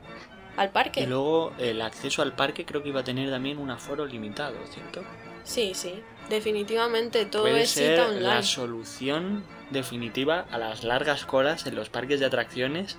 al 0.56 0.70
parque. 0.70 1.00
Y 1.00 1.06
luego 1.06 1.52
el 1.58 1.80
acceso 1.82 2.23
al 2.23 2.34
parque 2.34 2.64
creo 2.64 2.82
que 2.82 2.90
iba 2.90 3.00
a 3.00 3.04
tener 3.04 3.30
también 3.30 3.58
un 3.58 3.70
aforo 3.70 4.06
limitado, 4.06 4.56
¿cierto? 4.70 5.02
Sí, 5.44 5.73
sí. 5.75 6.02
Definitivamente 6.28 7.26
todo 7.26 7.42
Puede 7.42 7.62
es 7.62 7.70
ser 7.70 7.96
cita 7.96 8.08
online. 8.08 8.23
la 8.23 8.42
solución 8.42 9.44
definitiva 9.70 10.46
a 10.50 10.58
las 10.58 10.84
largas 10.84 11.25
colas 11.26 11.66
en 11.66 11.75
los 11.75 11.88
parques 11.90 12.20
de 12.20 12.26
atracciones 12.26 12.96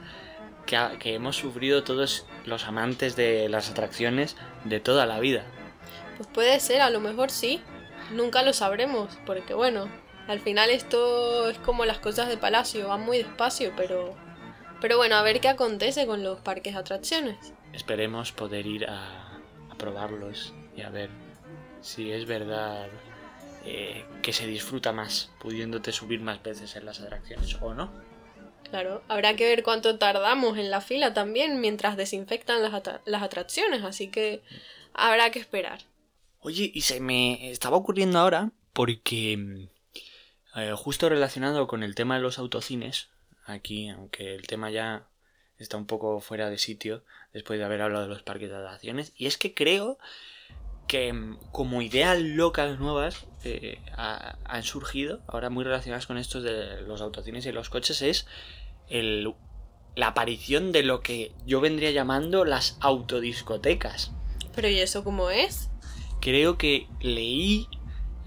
que, 0.65 0.75
ha- 0.77 0.97
que 0.99 1.13
hemos 1.15 1.35
sufrido 1.37 1.83
todos 1.83 2.25
los 2.45 2.65
amantes 2.65 3.15
de 3.15 3.49
las 3.49 3.69
atracciones 3.69 4.35
de 4.63 4.79
toda 4.79 5.05
la 5.05 5.19
vida. 5.19 5.43
Pues 6.17 6.27
puede 6.33 6.59
ser, 6.59 6.81
a 6.81 6.89
lo 6.89 6.99
mejor 6.99 7.29
sí. 7.31 7.61
Nunca 8.11 8.43
lo 8.43 8.53
sabremos, 8.53 9.09
porque 9.25 9.53
bueno, 9.53 9.87
al 10.27 10.39
final 10.39 10.69
esto 10.69 11.49
es 11.49 11.57
como 11.59 11.85
las 11.85 11.97
cosas 11.99 12.27
de 12.29 12.37
Palacio, 12.37 12.87
van 12.87 13.01
muy 13.01 13.17
despacio, 13.17 13.71
pero... 13.75 14.15
Pero 14.81 14.97
bueno, 14.97 15.15
a 15.15 15.23
ver 15.23 15.39
qué 15.41 15.47
acontece 15.47 16.05
con 16.05 16.23
los 16.23 16.39
parques 16.41 16.73
de 16.73 16.79
atracciones. 16.79 17.53
Esperemos 17.73 18.31
poder 18.31 18.65
ir 18.67 18.85
a, 18.87 19.37
a 19.69 19.75
probarlos 19.77 20.53
y 20.77 20.81
a 20.81 20.89
ver 20.89 21.09
si 21.81 22.11
es 22.11 22.25
verdad 22.25 22.87
eh, 23.65 24.05
que 24.21 24.33
se 24.33 24.45
disfruta 24.47 24.91
más 24.91 25.31
pudiéndote 25.39 25.91
subir 25.91 26.21
más 26.21 26.41
veces 26.43 26.75
en 26.75 26.85
las 26.85 26.99
atracciones 26.99 27.55
o 27.61 27.73
no. 27.73 27.91
Claro, 28.69 29.03
habrá 29.07 29.35
que 29.35 29.45
ver 29.47 29.63
cuánto 29.63 29.97
tardamos 29.97 30.57
en 30.57 30.69
la 30.71 30.81
fila 30.81 31.13
también 31.13 31.61
mientras 31.61 31.97
desinfectan 31.97 32.61
las, 32.61 32.73
atra- 32.73 33.01
las 33.05 33.21
atracciones, 33.23 33.83
así 33.83 34.09
que 34.09 34.41
habrá 34.93 35.29
que 35.31 35.39
esperar. 35.39 35.79
Oye, 36.39 36.69
y 36.73 36.81
se 36.81 36.99
me 36.99 37.49
estaba 37.51 37.77
ocurriendo 37.77 38.19
ahora 38.19 38.51
porque 38.73 39.37
mm, 39.37 40.59
eh, 40.59 40.73
justo 40.75 41.09
relacionado 41.09 41.67
con 41.67 41.83
el 41.83 41.95
tema 41.95 42.15
de 42.15 42.21
los 42.21 42.37
autocines, 42.39 43.09
aquí, 43.45 43.89
aunque 43.89 44.35
el 44.35 44.47
tema 44.47 44.69
ya 44.71 45.07
está 45.57 45.77
un 45.77 45.85
poco 45.87 46.19
fuera 46.19 46.49
de 46.49 46.57
sitio 46.57 47.03
después 47.33 47.59
de 47.59 47.65
haber 47.65 47.81
hablado 47.81 48.03
de 48.03 48.09
los 48.09 48.23
parques 48.23 48.49
de 48.49 48.57
atracciones, 48.57 49.13
y 49.15 49.27
es 49.27 49.37
que 49.37 49.53
creo 49.53 49.97
que 50.87 51.13
mm, 51.13 51.37
como 51.51 51.81
ideas 51.81 52.19
locas 52.21 52.79
nuevas 52.79 53.25
eh, 53.43 53.79
ha- 53.97 54.37
han 54.45 54.63
surgido, 54.63 55.21
ahora 55.27 55.49
muy 55.49 55.63
relacionadas 55.63 56.07
con 56.07 56.17
estos 56.17 56.43
de 56.43 56.81
los 56.81 57.01
autocines 57.01 57.45
y 57.45 57.51
los 57.51 57.69
coches, 57.69 58.01
es 58.01 58.27
el, 58.89 59.33
la 59.95 60.07
aparición 60.07 60.71
de 60.71 60.83
lo 60.83 61.01
que 61.01 61.31
yo 61.45 61.61
vendría 61.61 61.91
llamando 61.91 62.45
las 62.45 62.77
autodiscotecas 62.81 64.11
Pero 64.55 64.67
¿y 64.69 64.79
eso 64.79 65.03
cómo 65.03 65.29
es? 65.29 65.69
creo 66.21 66.57
que 66.57 66.87
leí 67.01 67.67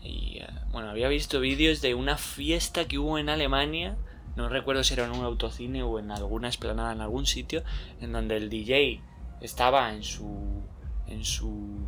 y, 0.02 0.38
eh, 0.38 0.46
bueno 0.70 0.90
había 0.90 1.08
visto 1.08 1.40
vídeos 1.40 1.80
de 1.80 1.94
una 1.94 2.16
fiesta 2.16 2.86
que 2.88 2.98
hubo 2.98 3.18
en 3.18 3.28
Alemania 3.28 3.96
no 4.38 4.48
recuerdo 4.48 4.84
si 4.84 4.94
era 4.94 5.04
en 5.04 5.10
un 5.10 5.24
autocine 5.24 5.82
o 5.82 5.98
en 5.98 6.12
alguna 6.12 6.48
esplanada 6.48 6.92
en 6.92 7.00
algún 7.00 7.26
sitio 7.26 7.64
en 8.00 8.12
donde 8.12 8.36
el 8.36 8.48
DJ 8.48 9.02
estaba 9.40 9.92
en 9.92 10.04
su 10.04 10.62
en 11.08 11.24
su 11.24 11.84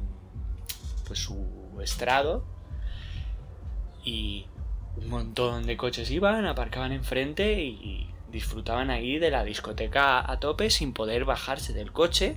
pues 1.06 1.20
su 1.20 1.46
estrado 1.80 2.44
y 4.04 4.46
un 4.96 5.08
montón 5.08 5.64
de 5.64 5.76
coches 5.76 6.10
iban 6.10 6.44
aparcaban 6.46 6.90
enfrente 6.90 7.62
y 7.62 8.12
disfrutaban 8.32 8.90
ahí 8.90 9.20
de 9.20 9.30
la 9.30 9.44
discoteca 9.44 10.28
a 10.28 10.40
tope 10.40 10.70
sin 10.70 10.92
poder 10.92 11.24
bajarse 11.24 11.72
del 11.72 11.92
coche 11.92 12.36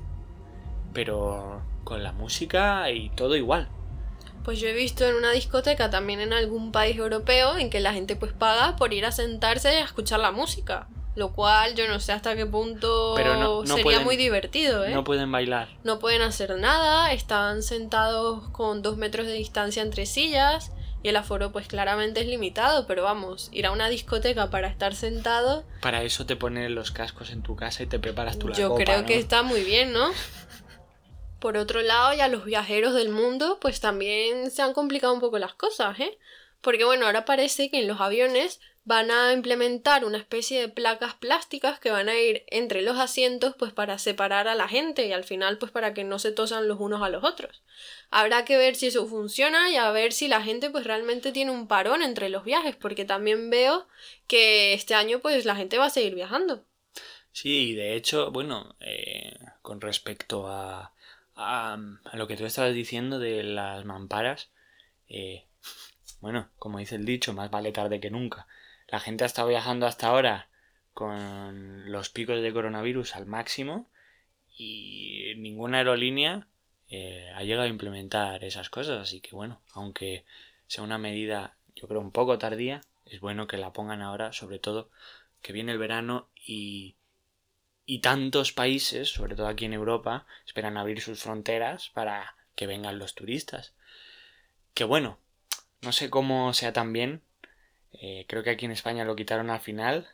pero 0.93 1.63
con 1.83 2.03
la 2.03 2.11
música 2.11 2.91
y 2.91 3.09
todo 3.09 3.35
igual. 3.35 3.67
Pues 4.43 4.59
yo 4.59 4.67
he 4.67 4.73
visto 4.73 5.05
en 5.07 5.15
una 5.15 5.31
discoteca 5.31 5.89
también 5.89 6.19
en 6.19 6.33
algún 6.33 6.71
país 6.71 6.97
europeo 6.97 7.57
en 7.57 7.69
que 7.69 7.79
la 7.79 7.93
gente 7.93 8.15
pues 8.15 8.33
paga 8.33 8.75
por 8.75 8.93
ir 8.93 9.05
a 9.05 9.11
sentarse 9.11 9.69
a 9.69 9.83
escuchar 9.85 10.19
la 10.19 10.31
música. 10.31 10.87
Lo 11.15 11.31
cual 11.31 11.75
yo 11.75 11.87
no 11.87 11.99
sé 11.99 12.11
hasta 12.11 12.35
qué 12.35 12.45
punto 12.47 13.13
Pero 13.15 13.35
no- 13.35 13.61
no 13.61 13.67
sería 13.67 13.83
pueden- 13.83 14.03
muy 14.03 14.17
divertido, 14.17 14.83
¿eh? 14.83 14.89
No 14.93 15.03
pueden 15.03 15.31
bailar. 15.31 15.69
No 15.83 15.99
pueden 15.99 16.23
hacer 16.23 16.57
nada, 16.57 17.11
están 17.13 17.61
sentados 17.61 18.49
con 18.49 18.81
dos 18.81 18.97
metros 18.97 19.27
de 19.27 19.33
distancia 19.33 19.83
entre 19.83 20.07
sillas 20.07 20.71
y 21.03 21.09
el 21.09 21.15
aforo 21.15 21.51
pues 21.51 21.67
claramente 21.67 22.21
es 22.21 22.27
limitado, 22.27 22.87
pero 22.87 23.03
vamos, 23.03 23.49
ir 23.51 23.67
a 23.67 23.71
una 23.71 23.89
discoteca 23.89 24.49
para 24.49 24.67
estar 24.69 24.95
sentado, 24.95 25.63
Para 25.81 26.01
eso 26.01 26.25
te 26.25 26.35
ponen 26.35 26.73
los 26.73 26.89
cascos 26.91 27.29
en 27.29 27.43
tu 27.43 27.55
casa 27.55 27.83
y 27.83 27.85
te 27.85 27.99
preparas 27.99 28.39
tú 28.39 28.47
la 28.47 28.55
yo 28.55 28.69
copa, 28.69 28.83
creo 28.83 29.01
¿no? 29.01 29.07
que 29.07 29.17
está 29.19 29.43
muy 29.43 29.63
bien, 29.63 29.93
¿no? 29.93 30.09
Por 31.43 31.57
otro 31.57 31.81
lado, 31.81 32.13
ya 32.13 32.29
los 32.29 32.45
viajeros 32.45 32.93
del 32.93 33.09
mundo 33.09 33.57
pues 33.59 33.81
también 33.81 34.49
se 34.49 34.61
han 34.61 34.71
complicado 34.71 35.13
un 35.13 35.19
poco 35.19 35.39
las 35.39 35.53
cosas, 35.53 35.99
¿eh? 35.99 36.17
Porque 36.61 36.85
bueno, 36.85 37.05
ahora 37.05 37.25
parece 37.25 37.69
que 37.69 37.79
en 37.79 37.87
los 37.89 37.99
aviones 37.99 38.61
van 38.85 39.11
a 39.11 39.33
implementar 39.33 40.05
una 40.05 40.19
especie 40.19 40.61
de 40.61 40.69
placas 40.69 41.15
plásticas 41.15 41.81
que 41.81 41.91
van 41.91 42.07
a 42.07 42.17
ir 42.17 42.45
entre 42.47 42.81
los 42.81 42.97
asientos 42.97 43.55
pues 43.59 43.73
para 43.73 43.97
separar 43.97 44.47
a 44.47 44.55
la 44.55 44.69
gente 44.69 45.05
y 45.05 45.11
al 45.11 45.25
final 45.25 45.57
pues 45.57 45.69
para 45.69 45.93
que 45.93 46.05
no 46.05 46.17
se 46.17 46.31
tosan 46.31 46.69
los 46.69 46.79
unos 46.79 47.01
a 47.01 47.09
los 47.09 47.25
otros. 47.25 47.61
Habrá 48.09 48.45
que 48.45 48.55
ver 48.55 48.77
si 48.77 48.87
eso 48.87 49.05
funciona 49.05 49.69
y 49.69 49.75
a 49.75 49.91
ver 49.91 50.13
si 50.13 50.29
la 50.29 50.41
gente 50.41 50.69
pues 50.69 50.85
realmente 50.85 51.33
tiene 51.33 51.51
un 51.51 51.67
parón 51.67 52.03
entre 52.03 52.29
los 52.29 52.45
viajes 52.45 52.77
porque 52.77 53.03
también 53.03 53.49
veo 53.49 53.85
que 54.27 54.73
este 54.73 54.95
año 54.95 55.19
pues 55.19 55.43
la 55.43 55.57
gente 55.57 55.77
va 55.77 55.87
a 55.87 55.89
seguir 55.89 56.15
viajando. 56.15 56.63
Sí, 57.33 57.71
y 57.71 57.73
de 57.73 57.95
hecho, 57.95 58.31
bueno, 58.31 58.77
eh, 58.79 59.35
con 59.61 59.81
respecto 59.81 60.47
a, 60.47 60.93
a, 61.35 61.77
a 62.03 62.17
lo 62.17 62.27
que 62.27 62.37
tú 62.37 62.45
estabas 62.45 62.73
diciendo 62.73 63.19
de 63.19 63.43
las 63.43 63.85
mamparas, 63.85 64.51
eh, 65.07 65.45
bueno, 66.21 66.49
como 66.57 66.79
dice 66.79 66.95
el 66.95 67.05
dicho, 67.05 67.33
más 67.33 67.51
vale 67.51 67.71
tarde 67.71 67.99
que 67.99 68.09
nunca. 68.09 68.47
La 68.87 68.99
gente 68.99 69.23
ha 69.23 69.27
estado 69.27 69.47
viajando 69.49 69.85
hasta 69.85 70.07
ahora 70.07 70.49
con 70.93 71.91
los 71.91 72.09
picos 72.09 72.41
de 72.41 72.53
coronavirus 72.53 73.15
al 73.15 73.25
máximo 73.25 73.89
y 74.55 75.33
ninguna 75.37 75.79
aerolínea 75.79 76.47
eh, 76.89 77.31
ha 77.35 77.43
llegado 77.43 77.63
a 77.63 77.71
implementar 77.71 78.43
esas 78.43 78.69
cosas, 78.69 79.01
así 79.01 79.19
que 79.19 79.35
bueno, 79.35 79.61
aunque 79.73 80.25
sea 80.67 80.83
una 80.83 80.97
medida 80.97 81.57
yo 81.75 81.87
creo 81.87 82.01
un 82.01 82.11
poco 82.11 82.37
tardía, 82.37 82.81
es 83.05 83.19
bueno 83.19 83.47
que 83.47 83.57
la 83.57 83.73
pongan 83.73 84.01
ahora, 84.01 84.31
sobre 84.31 84.59
todo 84.59 84.89
que 85.41 85.53
viene 85.53 85.71
el 85.71 85.79
verano 85.79 86.29
y, 86.45 86.95
y 87.85 87.99
tantos 87.99 88.51
países, 88.51 89.09
sobre 89.09 89.35
todo 89.35 89.47
aquí 89.47 89.65
en 89.65 89.73
Europa, 89.73 90.25
esperan 90.45 90.77
abrir 90.77 91.01
sus 91.01 91.21
fronteras 91.21 91.89
para 91.89 92.35
que 92.55 92.67
vengan 92.67 92.99
los 92.99 93.15
turistas. 93.15 93.73
Que 94.73 94.83
bueno, 94.83 95.19
no 95.81 95.91
sé 95.91 96.09
cómo 96.09 96.53
sea 96.53 96.73
tan 96.73 96.93
bien, 96.93 97.21
eh, 97.91 98.25
creo 98.27 98.43
que 98.43 98.49
aquí 98.49 98.65
en 98.65 98.71
España 98.71 99.05
lo 99.05 99.15
quitaron 99.15 99.49
al 99.49 99.59
final, 99.59 100.07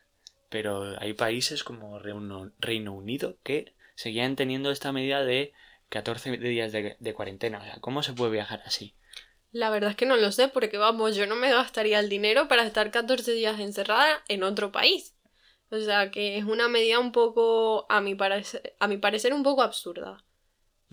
pero 0.50 1.00
hay 1.00 1.14
países 1.14 1.64
como 1.64 2.00
Reino, 2.00 2.52
Reino 2.60 2.94
Unido 2.94 3.38
que 3.44 3.74
seguían 3.96 4.36
teniendo 4.36 4.72
esta 4.72 4.92
medida 4.92 5.24
de 5.24 5.54
14 5.90 6.38
días 6.38 6.72
de, 6.72 6.98
de 7.00 7.14
cuarentena. 7.14 7.60
O 7.60 7.64
sea, 7.64 7.78
¿cómo 7.80 8.04
se 8.04 8.14
puede 8.14 8.32
viajar 8.32 8.62
así? 8.66 8.96
La 9.52 9.70
verdad 9.70 9.92
es 9.92 9.96
que 9.96 10.06
no 10.06 10.18
lo 10.18 10.32
sé 10.32 10.48
porque 10.48 10.78
vamos, 10.78 11.16
yo 11.16 11.26
no 11.26 11.36
me 11.36 11.52
gastaría 11.52 12.00
el 12.00 12.10
dinero 12.10 12.48
para 12.48 12.64
estar 12.64 12.92
14 12.92 13.32
días 13.32 13.60
encerrada 13.60 14.24
en 14.28 14.44
otro 14.44 14.72
país. 14.72 15.16
O 15.72 15.80
sea 15.80 16.12
que 16.12 16.38
es 16.38 16.46
una 16.46 16.68
medida 16.68 17.00
un 17.00 17.12
poco, 17.12 17.86
a 17.90 18.02
mi 18.02 18.16
parecer, 18.16 18.76
a 18.80 18.88
mi 18.88 18.98
parecer 18.98 19.34
un 19.34 19.44
poco 19.44 19.62
absurda. 19.62 20.24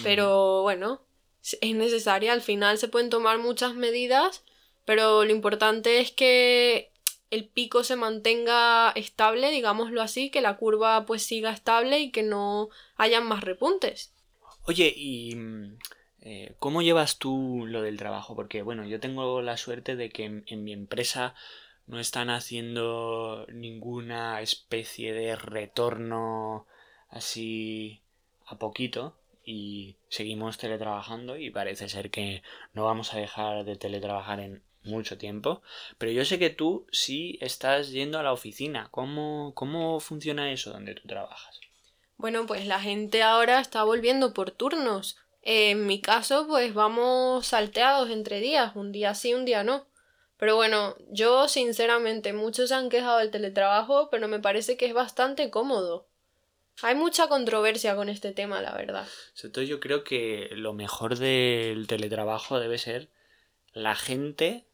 Pero 0.03 0.63
bueno, 0.63 1.01
es 1.43 1.75
necesaria, 1.75 2.33
al 2.33 2.43
final 2.43 2.77
se 2.77 2.89
pueden 2.89 3.09
tomar 3.09 3.39
muchas 3.39 3.75
medidas, 3.75 4.45
pero 4.85 5.25
lo 5.25 5.31
importante 5.31 6.01
es 6.01 6.13
que 6.13 6.93
el 7.31 7.49
pico 7.49 7.83
se 7.83 7.97
mantenga 7.97 8.91
estable, 8.91 9.51
digámoslo 9.51 10.03
así, 10.03 10.31
que 10.31 10.41
la 10.41 10.57
curva 10.57 11.07
pues 11.07 11.23
siga 11.23 11.51
estable 11.51 11.99
y 12.01 12.11
que 12.11 12.23
no 12.23 12.69
hayan 12.97 13.27
más 13.27 13.43
repuntes. 13.43 14.13
Oye, 14.65 14.93
¿y 14.95 15.35
mm, 15.35 15.79
eh, 16.21 16.55
cómo 16.59 16.83
llevas 16.83 17.19
tú 17.19 17.65
lo 17.67 17.83
del 17.83 17.97
trabajo? 17.97 18.37
Porque, 18.37 18.63
bueno, 18.63 18.85
yo 18.87 19.01
tengo 19.01 19.43
la 19.43 19.57
suerte 19.57 19.97
de 19.97 20.11
que 20.11 20.25
en, 20.25 20.45
en 20.49 20.65
mi 20.65 20.73
empresa 20.73 21.35
no 21.87 22.01
están 22.01 22.31
haciendo 22.31 23.47
ninguna 23.53 24.41
especie 24.41 25.13
de 25.13 25.37
retorno 25.37 26.67
así 27.09 28.03
a 28.47 28.59
poquito 28.59 29.17
y 29.45 29.97
seguimos 30.09 30.59
teletrabajando 30.59 31.37
y 31.37 31.51
parece 31.51 31.89
ser 31.89 32.11
que 32.11 32.43
no 32.73 32.85
vamos 32.85 33.15
a 33.15 33.19
dejar 33.19 33.65
de 33.65 33.77
teletrabajar 33.77 34.41
en 34.41 34.63
mucho 34.83 35.19
tiempo. 35.19 35.63
Pero 35.99 36.13
yo 36.13 36.25
sé 36.25 36.39
que 36.39 36.51
tú 36.51 36.87
sí 36.91 37.39
estás 37.41 37.91
yendo 37.91 38.19
a 38.19 38.23
la 38.23 38.33
oficina. 38.33 38.89
¿Cómo, 38.91 39.53
cómo 39.55 40.01
funciona 40.01 40.53
eso 40.53 40.71
donde 40.71 40.95
tú 40.95 41.07
trabajas? 41.07 41.61
Bueno, 42.17 42.47
pues 42.47 42.67
la 42.67 42.81
gente 42.81 43.23
ahora 43.23 43.61
está 43.61 43.85
volviendo 43.85 44.33
por 44.33 44.51
turnos. 44.51 45.17
En 45.43 45.87
mi 45.87 46.01
caso, 46.01 46.47
pues 46.49 46.75
vamos 46.75 47.47
salteados 47.47 48.11
entre 48.11 48.41
días, 48.41 48.75
un 48.75 48.91
día 48.91 49.15
sí, 49.15 49.33
un 49.35 49.45
día 49.45 49.63
no. 49.63 49.87
Pero 50.39 50.57
bueno, 50.57 50.97
yo 51.11 51.49
sinceramente, 51.49 52.33
muchos 52.33 52.69
se 52.69 52.75
han 52.75 52.91
quejado 52.91 53.19
del 53.19 53.31
teletrabajo, 53.31 54.11
pero 54.11 54.29
me 54.29 54.41
parece 54.41 54.77
que 54.77 54.87
es 54.87 54.95
bastante 54.95 55.51
cómodo. 55.51 56.07
Hay 56.83 56.95
mucha 56.95 57.29
controversia 57.29 57.97
con 57.97 58.11
este 58.11 58.33
tema, 58.33 58.61
la 58.61 58.75
verdad. 58.75 59.07
Sobre 59.33 59.53
todo 59.53 59.65
yo 59.65 59.81
creo 59.81 60.05
que 60.05 60.51
lo 60.53 60.75
mejor 60.75 61.17
del 61.17 61.87
teletrabajo 61.87 62.61
debe 62.61 62.77
ser 62.77 63.09
la 63.73 63.95
gente 63.95 64.67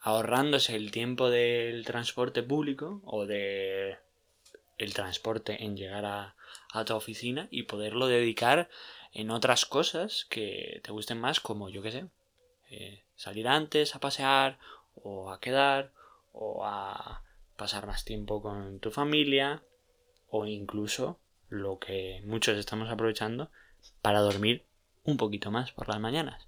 ahorrándose 0.00 0.74
el 0.74 0.90
tiempo 0.90 1.30
del 1.30 1.84
transporte 1.84 2.42
público 2.42 3.00
o 3.04 3.24
de 3.24 3.98
el 4.78 4.94
transporte 4.94 5.64
en 5.64 5.76
llegar 5.76 6.04
a, 6.04 6.34
a 6.72 6.84
tu 6.84 6.94
oficina 6.94 7.46
y 7.52 7.62
poderlo 7.62 8.08
dedicar 8.08 8.68
en 9.12 9.30
otras 9.30 9.64
cosas 9.64 10.26
que 10.28 10.80
te 10.82 10.90
gusten 10.90 11.20
más, 11.20 11.38
como 11.38 11.68
yo 11.68 11.82
que 11.82 11.92
sé, 11.92 12.06
eh, 12.68 13.04
salir 13.14 13.46
antes 13.46 13.94
a 13.94 14.00
pasear 14.00 14.58
o 15.02 15.30
a 15.30 15.40
quedar 15.40 15.92
o 16.32 16.64
a 16.64 17.22
pasar 17.56 17.86
más 17.86 18.04
tiempo 18.04 18.42
con 18.42 18.80
tu 18.80 18.90
familia 18.90 19.62
o 20.28 20.46
incluso 20.46 21.18
lo 21.48 21.78
que 21.78 22.22
muchos 22.24 22.58
estamos 22.58 22.90
aprovechando 22.90 23.50
para 24.02 24.20
dormir 24.20 24.64
un 25.04 25.16
poquito 25.16 25.50
más 25.50 25.72
por 25.72 25.88
las 25.88 26.00
mañanas. 26.00 26.46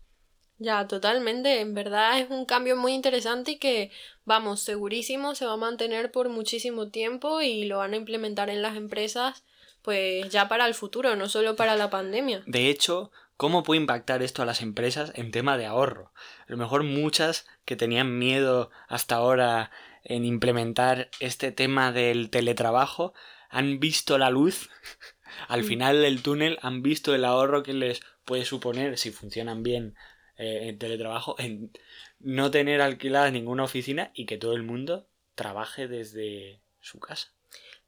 Ya, 0.59 0.89
totalmente. 0.89 1.61
En 1.61 1.75
verdad 1.75 2.19
es 2.19 2.31
un 2.31 2.47
cambio 2.47 2.77
muy 2.77 2.93
interesante 2.95 3.53
y 3.53 3.59
que, 3.59 3.91
vamos, 4.25 4.61
segurísimo 4.61 5.35
se 5.35 5.45
va 5.45 5.53
a 5.53 5.59
mantener 5.59 6.11
por 6.11 6.31
muchísimo 6.31 6.89
tiempo 6.89 7.43
y 7.43 7.65
lo 7.67 7.79
van 7.79 7.93
a 7.93 7.97
implementar 7.97 8.49
en 8.49 8.63
las 8.63 8.77
empresas, 8.77 9.45
pues 9.83 10.31
ya 10.31 10.49
para 10.49 10.67
el 10.67 10.75
futuro, 10.75 11.15
no 11.15 11.29
solo 11.29 11.57
para 11.57 11.77
la 11.77 11.91
pandemia. 11.91 12.43
De 12.47 12.71
hecho, 12.71 13.11
¿cómo 13.37 13.63
puede 13.63 13.81
impactar 13.81 14.23
esto 14.23 14.43
a 14.43 14.47
las 14.47 14.63
empresas 14.63 15.13
en 15.15 15.31
tema 15.31 15.57
de 15.57 15.67
ahorro? 15.67 16.13
A 16.47 16.51
lo 16.51 16.57
mejor 16.57 16.83
muchas 16.83 17.47
que 17.65 17.77
tenían 17.77 18.19
miedo 18.19 18.71
hasta 18.89 19.17
ahora 19.17 19.71
en 20.05 20.25
implementar 20.25 21.11
este 21.21 21.53
tema 21.53 21.93
del 21.93 22.31
teletrabajo 22.31 23.13
han 23.51 23.81
visto 23.81 24.19
la 24.19 24.31
luz 24.31 24.71
al 25.49 25.63
mm. 25.63 25.67
final 25.67 26.03
del 26.03 26.23
túnel, 26.23 26.59
han 26.63 26.83
visto 26.83 27.15
el 27.15 27.25
ahorro 27.25 27.63
que 27.63 27.75
les 27.75 28.01
puede 28.25 28.45
suponer 28.45 28.99
si 28.99 29.11
funcionan 29.11 29.63
bien 29.63 29.95
eh, 30.37 30.69
en 30.69 30.79
teletrabajo, 30.79 31.37
en 31.39 31.73
no 32.19 32.51
tener 32.51 32.81
alquilada 32.81 33.31
ninguna 33.31 33.65
oficina 33.65 34.11
y 34.15 34.27
que 34.27 34.39
todo 34.39 34.55
el 34.55 34.63
mundo 34.63 35.09
trabaje 35.35 35.89
desde 35.89 36.63
su 36.81 36.99
casa. 36.99 37.36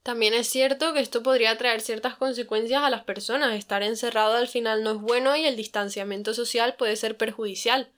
También 0.09 0.33
es 0.33 0.49
cierto 0.49 0.95
que 0.95 1.01
esto 1.01 1.23
podría 1.23 1.59
traer 1.59 1.83
ciertas 1.83 2.15
consecuencias 2.15 2.83
a 2.83 2.89
las 2.89 3.05
personas. 3.05 3.55
Estar 3.55 3.83
encerrado 3.83 4.37
al 4.37 4.49
final 4.49 4.83
no 4.83 4.93
es 4.93 5.01
bueno 5.03 5.37
y 5.37 5.45
el 5.45 5.55
distanciamiento 5.55 6.33
social 6.33 6.77
puede 6.79 6.97
ser 6.97 7.19
perjudicial. 7.19 7.91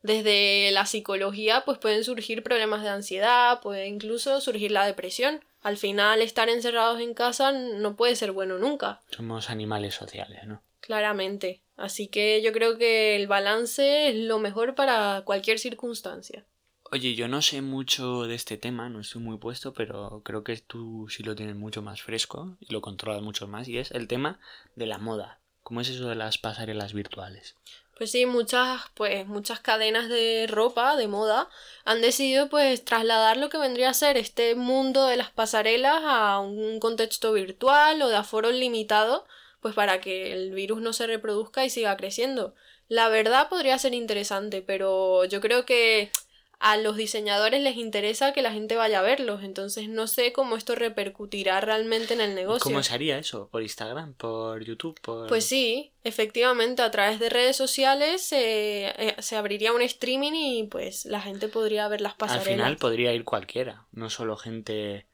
Desde 0.00 0.70
la 0.70 0.86
psicología 0.86 1.64
pues 1.64 1.78
pueden 1.78 2.04
surgir 2.04 2.44
problemas 2.44 2.84
de 2.84 2.90
ansiedad, 2.90 3.60
puede 3.62 3.88
incluso 3.88 4.40
surgir 4.40 4.70
la 4.70 4.86
depresión. 4.86 5.44
Al 5.60 5.76
final 5.76 6.22
estar 6.22 6.48
encerrados 6.48 7.00
en 7.00 7.14
casa 7.14 7.50
no 7.50 7.96
puede 7.96 8.14
ser 8.14 8.30
bueno 8.30 8.58
nunca. 8.58 9.02
Somos 9.10 9.50
animales 9.50 9.92
sociales, 9.92 10.46
¿no? 10.46 10.62
Claramente. 10.78 11.64
Así 11.76 12.06
que 12.06 12.42
yo 12.42 12.52
creo 12.52 12.78
que 12.78 13.16
el 13.16 13.26
balance 13.26 14.10
es 14.10 14.14
lo 14.14 14.38
mejor 14.38 14.76
para 14.76 15.22
cualquier 15.24 15.58
circunstancia. 15.58 16.46
Oye, 16.92 17.16
yo 17.16 17.26
no 17.26 17.42
sé 17.42 17.62
mucho 17.62 18.22
de 18.22 18.36
este 18.36 18.56
tema, 18.56 18.88
no 18.88 19.00
estoy 19.00 19.20
muy 19.20 19.38
puesto, 19.38 19.72
pero 19.72 20.22
creo 20.24 20.44
que 20.44 20.56
tú 20.56 21.08
sí 21.08 21.24
lo 21.24 21.34
tienes 21.34 21.56
mucho 21.56 21.82
más 21.82 22.00
fresco 22.00 22.56
y 22.60 22.72
lo 22.72 22.80
controlas 22.80 23.22
mucho 23.22 23.48
más, 23.48 23.66
y 23.66 23.78
es 23.78 23.90
el 23.90 24.06
tema 24.06 24.38
de 24.76 24.86
la 24.86 24.98
moda. 24.98 25.40
¿Cómo 25.64 25.80
es 25.80 25.88
eso 25.88 26.08
de 26.08 26.14
las 26.14 26.38
pasarelas 26.38 26.92
virtuales? 26.92 27.56
Pues 27.98 28.12
sí, 28.12 28.24
muchas, 28.24 28.82
pues, 28.94 29.26
muchas 29.26 29.58
cadenas 29.58 30.08
de 30.08 30.46
ropa, 30.48 30.96
de 30.96 31.08
moda, 31.08 31.48
han 31.84 32.02
decidido 32.02 32.48
pues 32.48 32.84
trasladar 32.84 33.36
lo 33.36 33.48
que 33.48 33.58
vendría 33.58 33.90
a 33.90 33.94
ser 33.94 34.16
este 34.16 34.54
mundo 34.54 35.06
de 35.06 35.16
las 35.16 35.30
pasarelas 35.30 36.02
a 36.04 36.38
un 36.38 36.78
contexto 36.78 37.32
virtual 37.32 38.00
o 38.02 38.08
de 38.08 38.16
aforo 38.16 38.52
limitado, 38.52 39.26
pues 39.60 39.74
para 39.74 40.00
que 40.00 40.32
el 40.32 40.52
virus 40.52 40.82
no 40.82 40.92
se 40.92 41.08
reproduzca 41.08 41.64
y 41.64 41.70
siga 41.70 41.96
creciendo. 41.96 42.54
La 42.88 43.08
verdad 43.08 43.48
podría 43.48 43.78
ser 43.78 43.94
interesante, 43.94 44.62
pero 44.62 45.24
yo 45.24 45.40
creo 45.40 45.64
que 45.66 46.12
a 46.58 46.76
los 46.76 46.96
diseñadores 46.96 47.62
les 47.62 47.76
interesa 47.76 48.32
que 48.32 48.42
la 48.42 48.52
gente 48.52 48.76
vaya 48.76 49.00
a 49.00 49.02
verlos, 49.02 49.42
entonces 49.42 49.88
no 49.88 50.06
sé 50.06 50.32
cómo 50.32 50.56
esto 50.56 50.74
repercutirá 50.74 51.60
realmente 51.60 52.14
en 52.14 52.20
el 52.20 52.34
negocio. 52.34 52.62
¿Cómo 52.62 52.82
se 52.82 52.94
haría 52.94 53.18
eso? 53.18 53.48
¿Por 53.50 53.62
Instagram? 53.62 54.14
¿Por 54.14 54.64
YouTube? 54.64 54.98
Pues 55.28 55.44
sí, 55.44 55.92
efectivamente, 56.02 56.82
a 56.82 56.90
través 56.90 57.20
de 57.20 57.28
redes 57.28 57.56
sociales 57.56 58.28
eh, 58.32 59.14
se 59.18 59.36
abriría 59.36 59.72
un 59.72 59.82
streaming 59.82 60.32
y 60.32 60.62
pues 60.64 61.04
la 61.04 61.20
gente 61.20 61.48
podría 61.48 61.88
ver 61.88 62.00
las 62.00 62.14
pasarelas. 62.14 62.46
Al 62.48 62.54
final 62.54 62.76
podría 62.78 63.12
ir 63.12 63.24
cualquiera, 63.24 63.86
no 63.92 64.08
solo 64.08 64.36
gente 64.36 65.06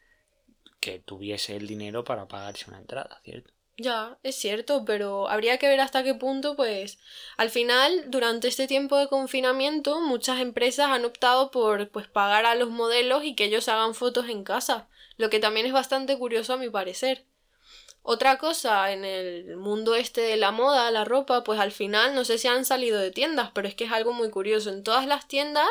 que 0.79 1.01
tuviese 1.01 1.57
el 1.57 1.67
dinero 1.67 2.05
para 2.05 2.29
pagarse 2.29 2.69
una 2.69 2.79
entrada, 2.79 3.21
¿cierto? 3.25 3.53
Ya, 3.79 4.19
es 4.23 4.37
cierto, 4.37 4.85
pero 4.85 5.29
habría 5.29 5.59
que 5.59 5.67
ver 5.69 5.81
hasta 5.81 6.05
qué 6.05 6.15
punto, 6.15 6.57
pues, 6.57 6.99
al 7.39 7.49
final, 7.51 8.05
durante 8.11 8.47
este 8.49 8.67
tiempo 8.67 8.99
de 8.99 9.09
confinamiento, 9.09 10.01
muchas 10.01 10.41
empresas 10.41 10.89
han 10.91 11.05
optado 11.07 11.51
por, 11.51 11.89
pues, 11.91 12.07
pagar 12.07 12.45
a 12.45 12.55
los 12.55 12.69
modelos 12.71 13.25
y 13.25 13.35
que 13.35 13.45
ellos 13.45 13.69
hagan 13.69 13.95
fotos 13.95 14.29
en 14.29 14.45
casa, 14.45 14.89
lo 15.17 15.31
que 15.31 15.41
también 15.41 15.67
es 15.67 15.73
bastante 15.73 16.19
curioso 16.19 16.53
a 16.53 16.59
mi 16.59 16.69
parecer. 16.69 17.25
Otra 18.03 18.37
cosa, 18.39 18.93
en 18.93 19.05
el 19.05 19.57
mundo 19.57 19.95
este 19.95 20.21
de 20.23 20.37
la 20.37 20.51
moda, 20.51 20.91
la 20.91 21.05
ropa, 21.05 21.45
pues 21.45 21.61
al 21.61 21.73
final 21.73 22.15
no 22.15 22.25
sé 22.25 22.37
si 22.39 22.49
han 22.49 22.65
salido 22.65 22.99
de 22.99 23.13
tiendas, 23.13 23.53
pero 23.55 23.69
es 23.69 23.75
que 23.75 23.85
es 23.85 23.93
algo 23.93 24.13
muy 24.13 24.31
curioso. 24.31 24.71
En 24.71 24.83
todas 24.83 25.07
las 25.07 25.29
tiendas 25.29 25.69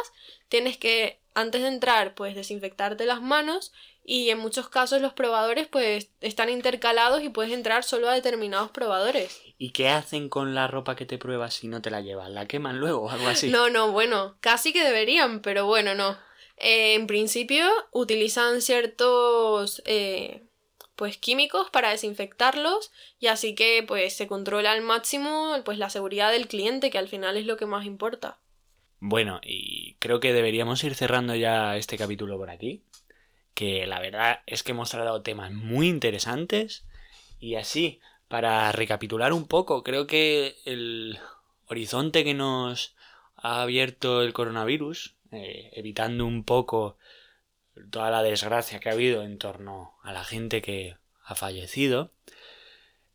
tienes 0.50 0.78
que, 0.78 1.20
antes 1.34 1.62
de 1.62 1.68
entrar, 1.68 2.16
pues 2.16 2.36
desinfectarte 2.36 3.06
las 3.06 3.22
manos 3.22 3.74
y 4.04 4.30
en 4.30 4.40
muchos 4.40 4.70
casos 4.70 5.02
los 5.02 5.14
probadores 5.14 5.68
pues 5.68 6.10
están 6.22 6.50
intercalados 6.50 7.24
y 7.24 7.30
puedes 7.30 7.54
entrar 7.54 7.84
solo 7.84 8.10
a 8.10 8.14
determinados 8.14 8.72
probadores. 8.72 9.42
¿Y 9.58 9.72
qué 9.72 9.90
hacen 9.90 10.30
con 10.30 10.56
la 10.56 10.68
ropa 10.68 10.96
que 10.96 11.06
te 11.06 11.18
pruebas 11.18 11.54
si 11.54 11.68
no 11.68 11.82
te 11.82 11.92
la 11.92 12.02
llevas? 12.02 12.30
¿La 12.30 12.48
queman 12.48 12.80
luego 12.80 13.04
o 13.04 13.10
algo 13.10 13.28
así? 13.28 13.50
No, 13.50 13.70
no, 13.70 13.92
bueno, 13.92 14.38
casi 14.40 14.74
que 14.74 14.84
deberían, 14.84 15.42
pero 15.42 15.66
bueno, 15.66 15.94
no. 15.94 16.18
Eh, 16.58 16.96
en 16.96 17.08
principio 17.08 17.66
utilizan 17.92 18.62
ciertos 18.62 19.82
eh, 19.86 20.44
pues 20.96 21.18
químicos 21.18 21.70
para 21.72 21.90
desinfectarlos 21.90 22.92
y 23.20 23.28
así 23.28 23.56
que 23.56 23.84
pues 23.88 24.16
se 24.16 24.28
controla 24.28 24.72
al 24.72 24.82
máximo 24.82 25.56
pues 25.66 25.78
la 25.78 25.90
seguridad 25.90 26.32
del 26.32 26.48
cliente 26.48 26.92
que 26.92 26.98
al 26.98 27.08
final 27.08 27.38
es 27.38 27.46
lo 27.46 27.58
que 27.58 27.66
más 27.66 27.86
importa. 27.86 28.40
Bueno, 29.00 29.42
y 29.44 29.96
creo 29.96 30.20
que 30.20 30.34
deberíamos 30.34 30.84
ir 30.84 30.94
cerrando 30.94 31.34
ya 31.34 31.76
este 31.76 31.98
capítulo 31.98 32.38
por 32.38 32.52
aquí 32.52 32.84
que 33.54 33.86
la 33.88 34.00
verdad 34.00 34.42
es 34.46 34.64
que 34.64 34.72
hemos 34.72 34.90
tratado 34.90 35.22
temas 35.22 35.52
muy 35.52 35.88
interesantes 35.88 36.86
y 37.40 37.56
así, 37.56 38.00
para 38.28 38.72
recapitular 38.72 39.34
un 39.34 39.48
poco, 39.48 39.84
creo 39.84 40.08
que 40.08 40.58
el 40.66 41.20
horizonte 41.68 42.24
que 42.24 42.34
nos 42.34 42.96
ha 43.36 43.62
abierto 43.62 44.22
el 44.22 44.34
coronavirus, 44.34 45.16
eh, 45.32 45.72
evitando 45.74 46.26
un 46.26 46.44
poco 46.44 46.98
toda 47.90 48.12
la 48.12 48.22
desgracia 48.22 48.80
que 48.80 48.90
ha 48.90 48.94
habido 48.94 49.24
en 49.24 49.38
torno 49.38 49.96
a 50.04 50.14
la 50.14 50.24
gente 50.24 50.62
que 50.62 50.98
ha 51.24 51.36
fallecido, 51.36 52.12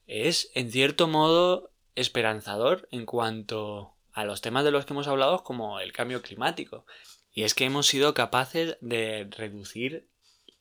es 0.06 0.50
en 0.54 0.70
cierto 0.70 1.08
modo 1.08 1.70
esperanzador 1.94 2.88
en 2.90 3.06
cuanto 3.06 3.94
a 4.12 4.24
los 4.24 4.40
temas 4.40 4.64
de 4.64 4.70
los 4.70 4.86
que 4.86 4.92
hemos 4.92 5.08
hablado 5.08 5.44
como 5.44 5.80
el 5.80 5.92
cambio 5.92 6.22
climático. 6.22 6.86
Y 7.32 7.42
es 7.42 7.54
que 7.54 7.64
hemos 7.64 7.86
sido 7.86 8.14
capaces 8.14 8.78
de 8.80 9.28
reducir 9.30 10.08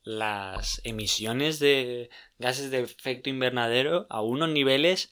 las 0.06 0.80
emisiones 0.84 1.60
de 1.60 2.10
gases 2.38 2.72
de 2.72 2.80
efecto 2.80 3.30
invernadero 3.30 4.06
a 4.10 4.22
unos 4.22 4.50
niveles 4.50 5.12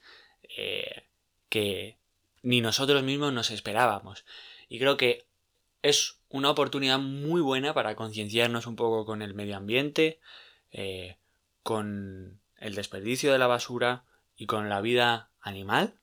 eh, 0.56 1.03
que 1.49 1.97
ni 2.43 2.62
nosotros 2.62 3.03
mismos 3.03 3.34
nos 3.34 3.49
esperábamos. 3.49 4.23
Y 4.69 4.79
creo 4.79 4.95
que 4.95 5.25
es 5.82 6.19
una 6.29 6.51
oportunidad 6.51 6.99
muy 6.99 7.41
buena 7.41 7.73
para 7.73 7.95
concienciarnos 7.95 8.67
un 8.67 8.75
poco 8.75 9.06
con 9.06 9.21
el 9.23 9.34
medio 9.34 9.58
ambiente, 9.58 10.19
eh, 10.71 11.17
con 11.63 12.39
el 12.58 12.75
desperdicio 12.75 13.32
de 13.32 13.39
la 13.39 13.47
basura 13.47 14.06
y 14.36 14.45
con 14.45 14.69
la 14.69 14.79
vida 14.79 15.32
animal. 15.41 15.95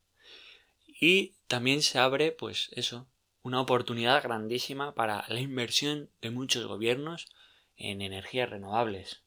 Y 1.01 1.35
también 1.47 1.83
se 1.83 1.99
abre, 2.01 2.33
pues 2.33 2.71
eso, 2.73 3.07
una 3.43 3.61
oportunidad 3.61 4.23
grandísima 4.23 4.95
para 4.95 5.25
la 5.29 5.41
inversión 5.41 6.11
de 6.21 6.31
muchos 6.31 6.67
gobiernos 6.67 7.29
en 7.81 8.03
energías 8.03 8.49
renovables. 8.49 9.23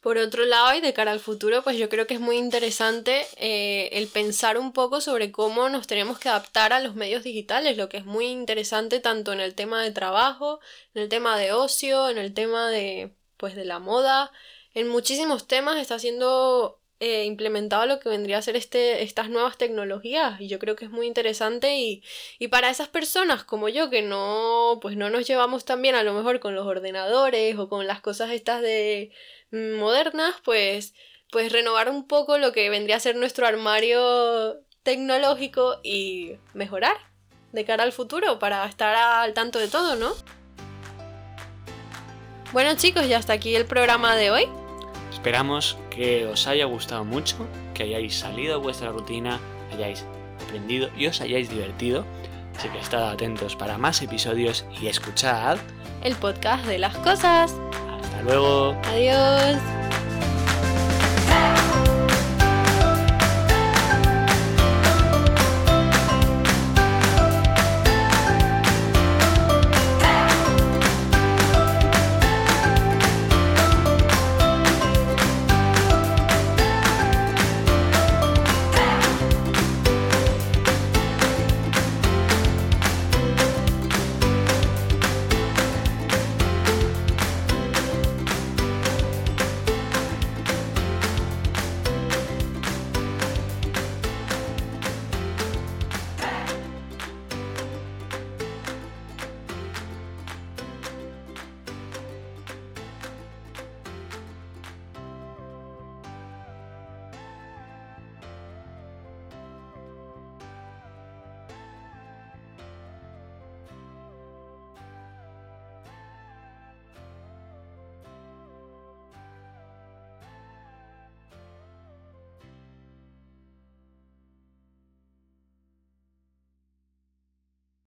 Por 0.00 0.18
otro 0.18 0.44
lado, 0.44 0.74
y 0.74 0.80
de 0.80 0.92
cara 0.92 1.12
al 1.12 1.20
futuro, 1.20 1.62
pues 1.62 1.78
yo 1.78 1.88
creo 1.88 2.08
que 2.08 2.14
es 2.14 2.20
muy 2.20 2.36
interesante 2.36 3.24
eh, 3.36 3.88
el 3.92 4.08
pensar 4.08 4.58
un 4.58 4.72
poco 4.72 5.00
sobre 5.00 5.30
cómo 5.30 5.68
nos 5.68 5.86
tenemos 5.86 6.18
que 6.18 6.28
adaptar 6.28 6.72
a 6.72 6.80
los 6.80 6.96
medios 6.96 7.22
digitales, 7.22 7.76
lo 7.76 7.88
que 7.88 7.98
es 7.98 8.04
muy 8.04 8.26
interesante 8.26 8.98
tanto 8.98 9.32
en 9.32 9.38
el 9.38 9.54
tema 9.54 9.80
de 9.80 9.92
trabajo, 9.92 10.58
en 10.94 11.02
el 11.02 11.08
tema 11.08 11.38
de 11.38 11.52
ocio, 11.52 12.08
en 12.08 12.18
el 12.18 12.34
tema 12.34 12.68
de, 12.68 13.14
pues, 13.36 13.54
de 13.54 13.64
la 13.64 13.78
moda, 13.78 14.32
en 14.74 14.88
muchísimos 14.88 15.46
temas 15.46 15.78
está 15.78 16.00
siendo 16.00 16.81
eh, 17.04 17.24
implementado 17.24 17.84
lo 17.86 17.98
que 17.98 18.08
vendría 18.08 18.38
a 18.38 18.42
ser 18.42 18.54
este, 18.54 19.02
estas 19.02 19.28
nuevas 19.28 19.58
tecnologías 19.58 20.40
y 20.40 20.46
yo 20.46 20.60
creo 20.60 20.76
que 20.76 20.84
es 20.84 20.90
muy 20.92 21.08
interesante 21.08 21.76
y, 21.76 22.04
y, 22.38 22.46
para 22.46 22.70
esas 22.70 22.86
personas 22.86 23.42
como 23.42 23.68
yo 23.68 23.90
que 23.90 24.02
no 24.02 24.78
pues 24.80 24.96
no 24.96 25.10
nos 25.10 25.26
llevamos 25.26 25.64
tan 25.64 25.82
bien 25.82 25.96
a 25.96 26.04
lo 26.04 26.14
mejor 26.14 26.38
con 26.38 26.54
los 26.54 26.64
ordenadores 26.64 27.58
o 27.58 27.68
con 27.68 27.88
las 27.88 28.00
cosas 28.00 28.30
estas 28.30 28.62
de 28.62 29.10
mm, 29.50 29.80
modernas 29.80 30.36
pues 30.44 30.94
pues 31.32 31.50
renovar 31.50 31.90
un 31.90 32.06
poco 32.06 32.38
lo 32.38 32.52
que 32.52 32.70
vendría 32.70 32.98
a 32.98 33.00
ser 33.00 33.16
nuestro 33.16 33.48
armario 33.48 34.60
tecnológico 34.84 35.80
y 35.82 36.36
mejorar 36.54 36.96
de 37.50 37.64
cara 37.64 37.82
al 37.82 37.90
futuro 37.90 38.38
para 38.38 38.64
estar 38.66 38.94
al 38.94 39.34
tanto 39.34 39.58
de 39.58 39.66
todo, 39.66 39.96
¿no? 39.96 40.12
Bueno 42.52 42.76
chicos, 42.76 43.08
ya 43.08 43.18
hasta 43.18 43.32
aquí 43.32 43.56
el 43.56 43.66
programa 43.66 44.14
de 44.14 44.30
hoy. 44.30 44.61
Esperamos 45.22 45.78
que 45.88 46.26
os 46.26 46.48
haya 46.48 46.64
gustado 46.64 47.04
mucho, 47.04 47.46
que 47.74 47.84
hayáis 47.84 48.16
salido 48.16 48.58
de 48.58 48.60
vuestra 48.60 48.90
rutina, 48.90 49.38
hayáis 49.72 50.04
aprendido 50.44 50.90
y 50.98 51.06
os 51.06 51.20
hayáis 51.20 51.48
divertido. 51.48 52.04
Así 52.58 52.68
que 52.68 52.80
estad 52.80 53.08
atentos 53.08 53.54
para 53.54 53.78
más 53.78 54.02
episodios 54.02 54.66
y 54.80 54.88
escuchad 54.88 55.58
el 56.02 56.16
podcast 56.16 56.66
de 56.66 56.80
las 56.80 56.96
cosas. 56.96 57.54
Hasta 58.02 58.22
luego. 58.22 58.74
Adiós. 58.86 59.81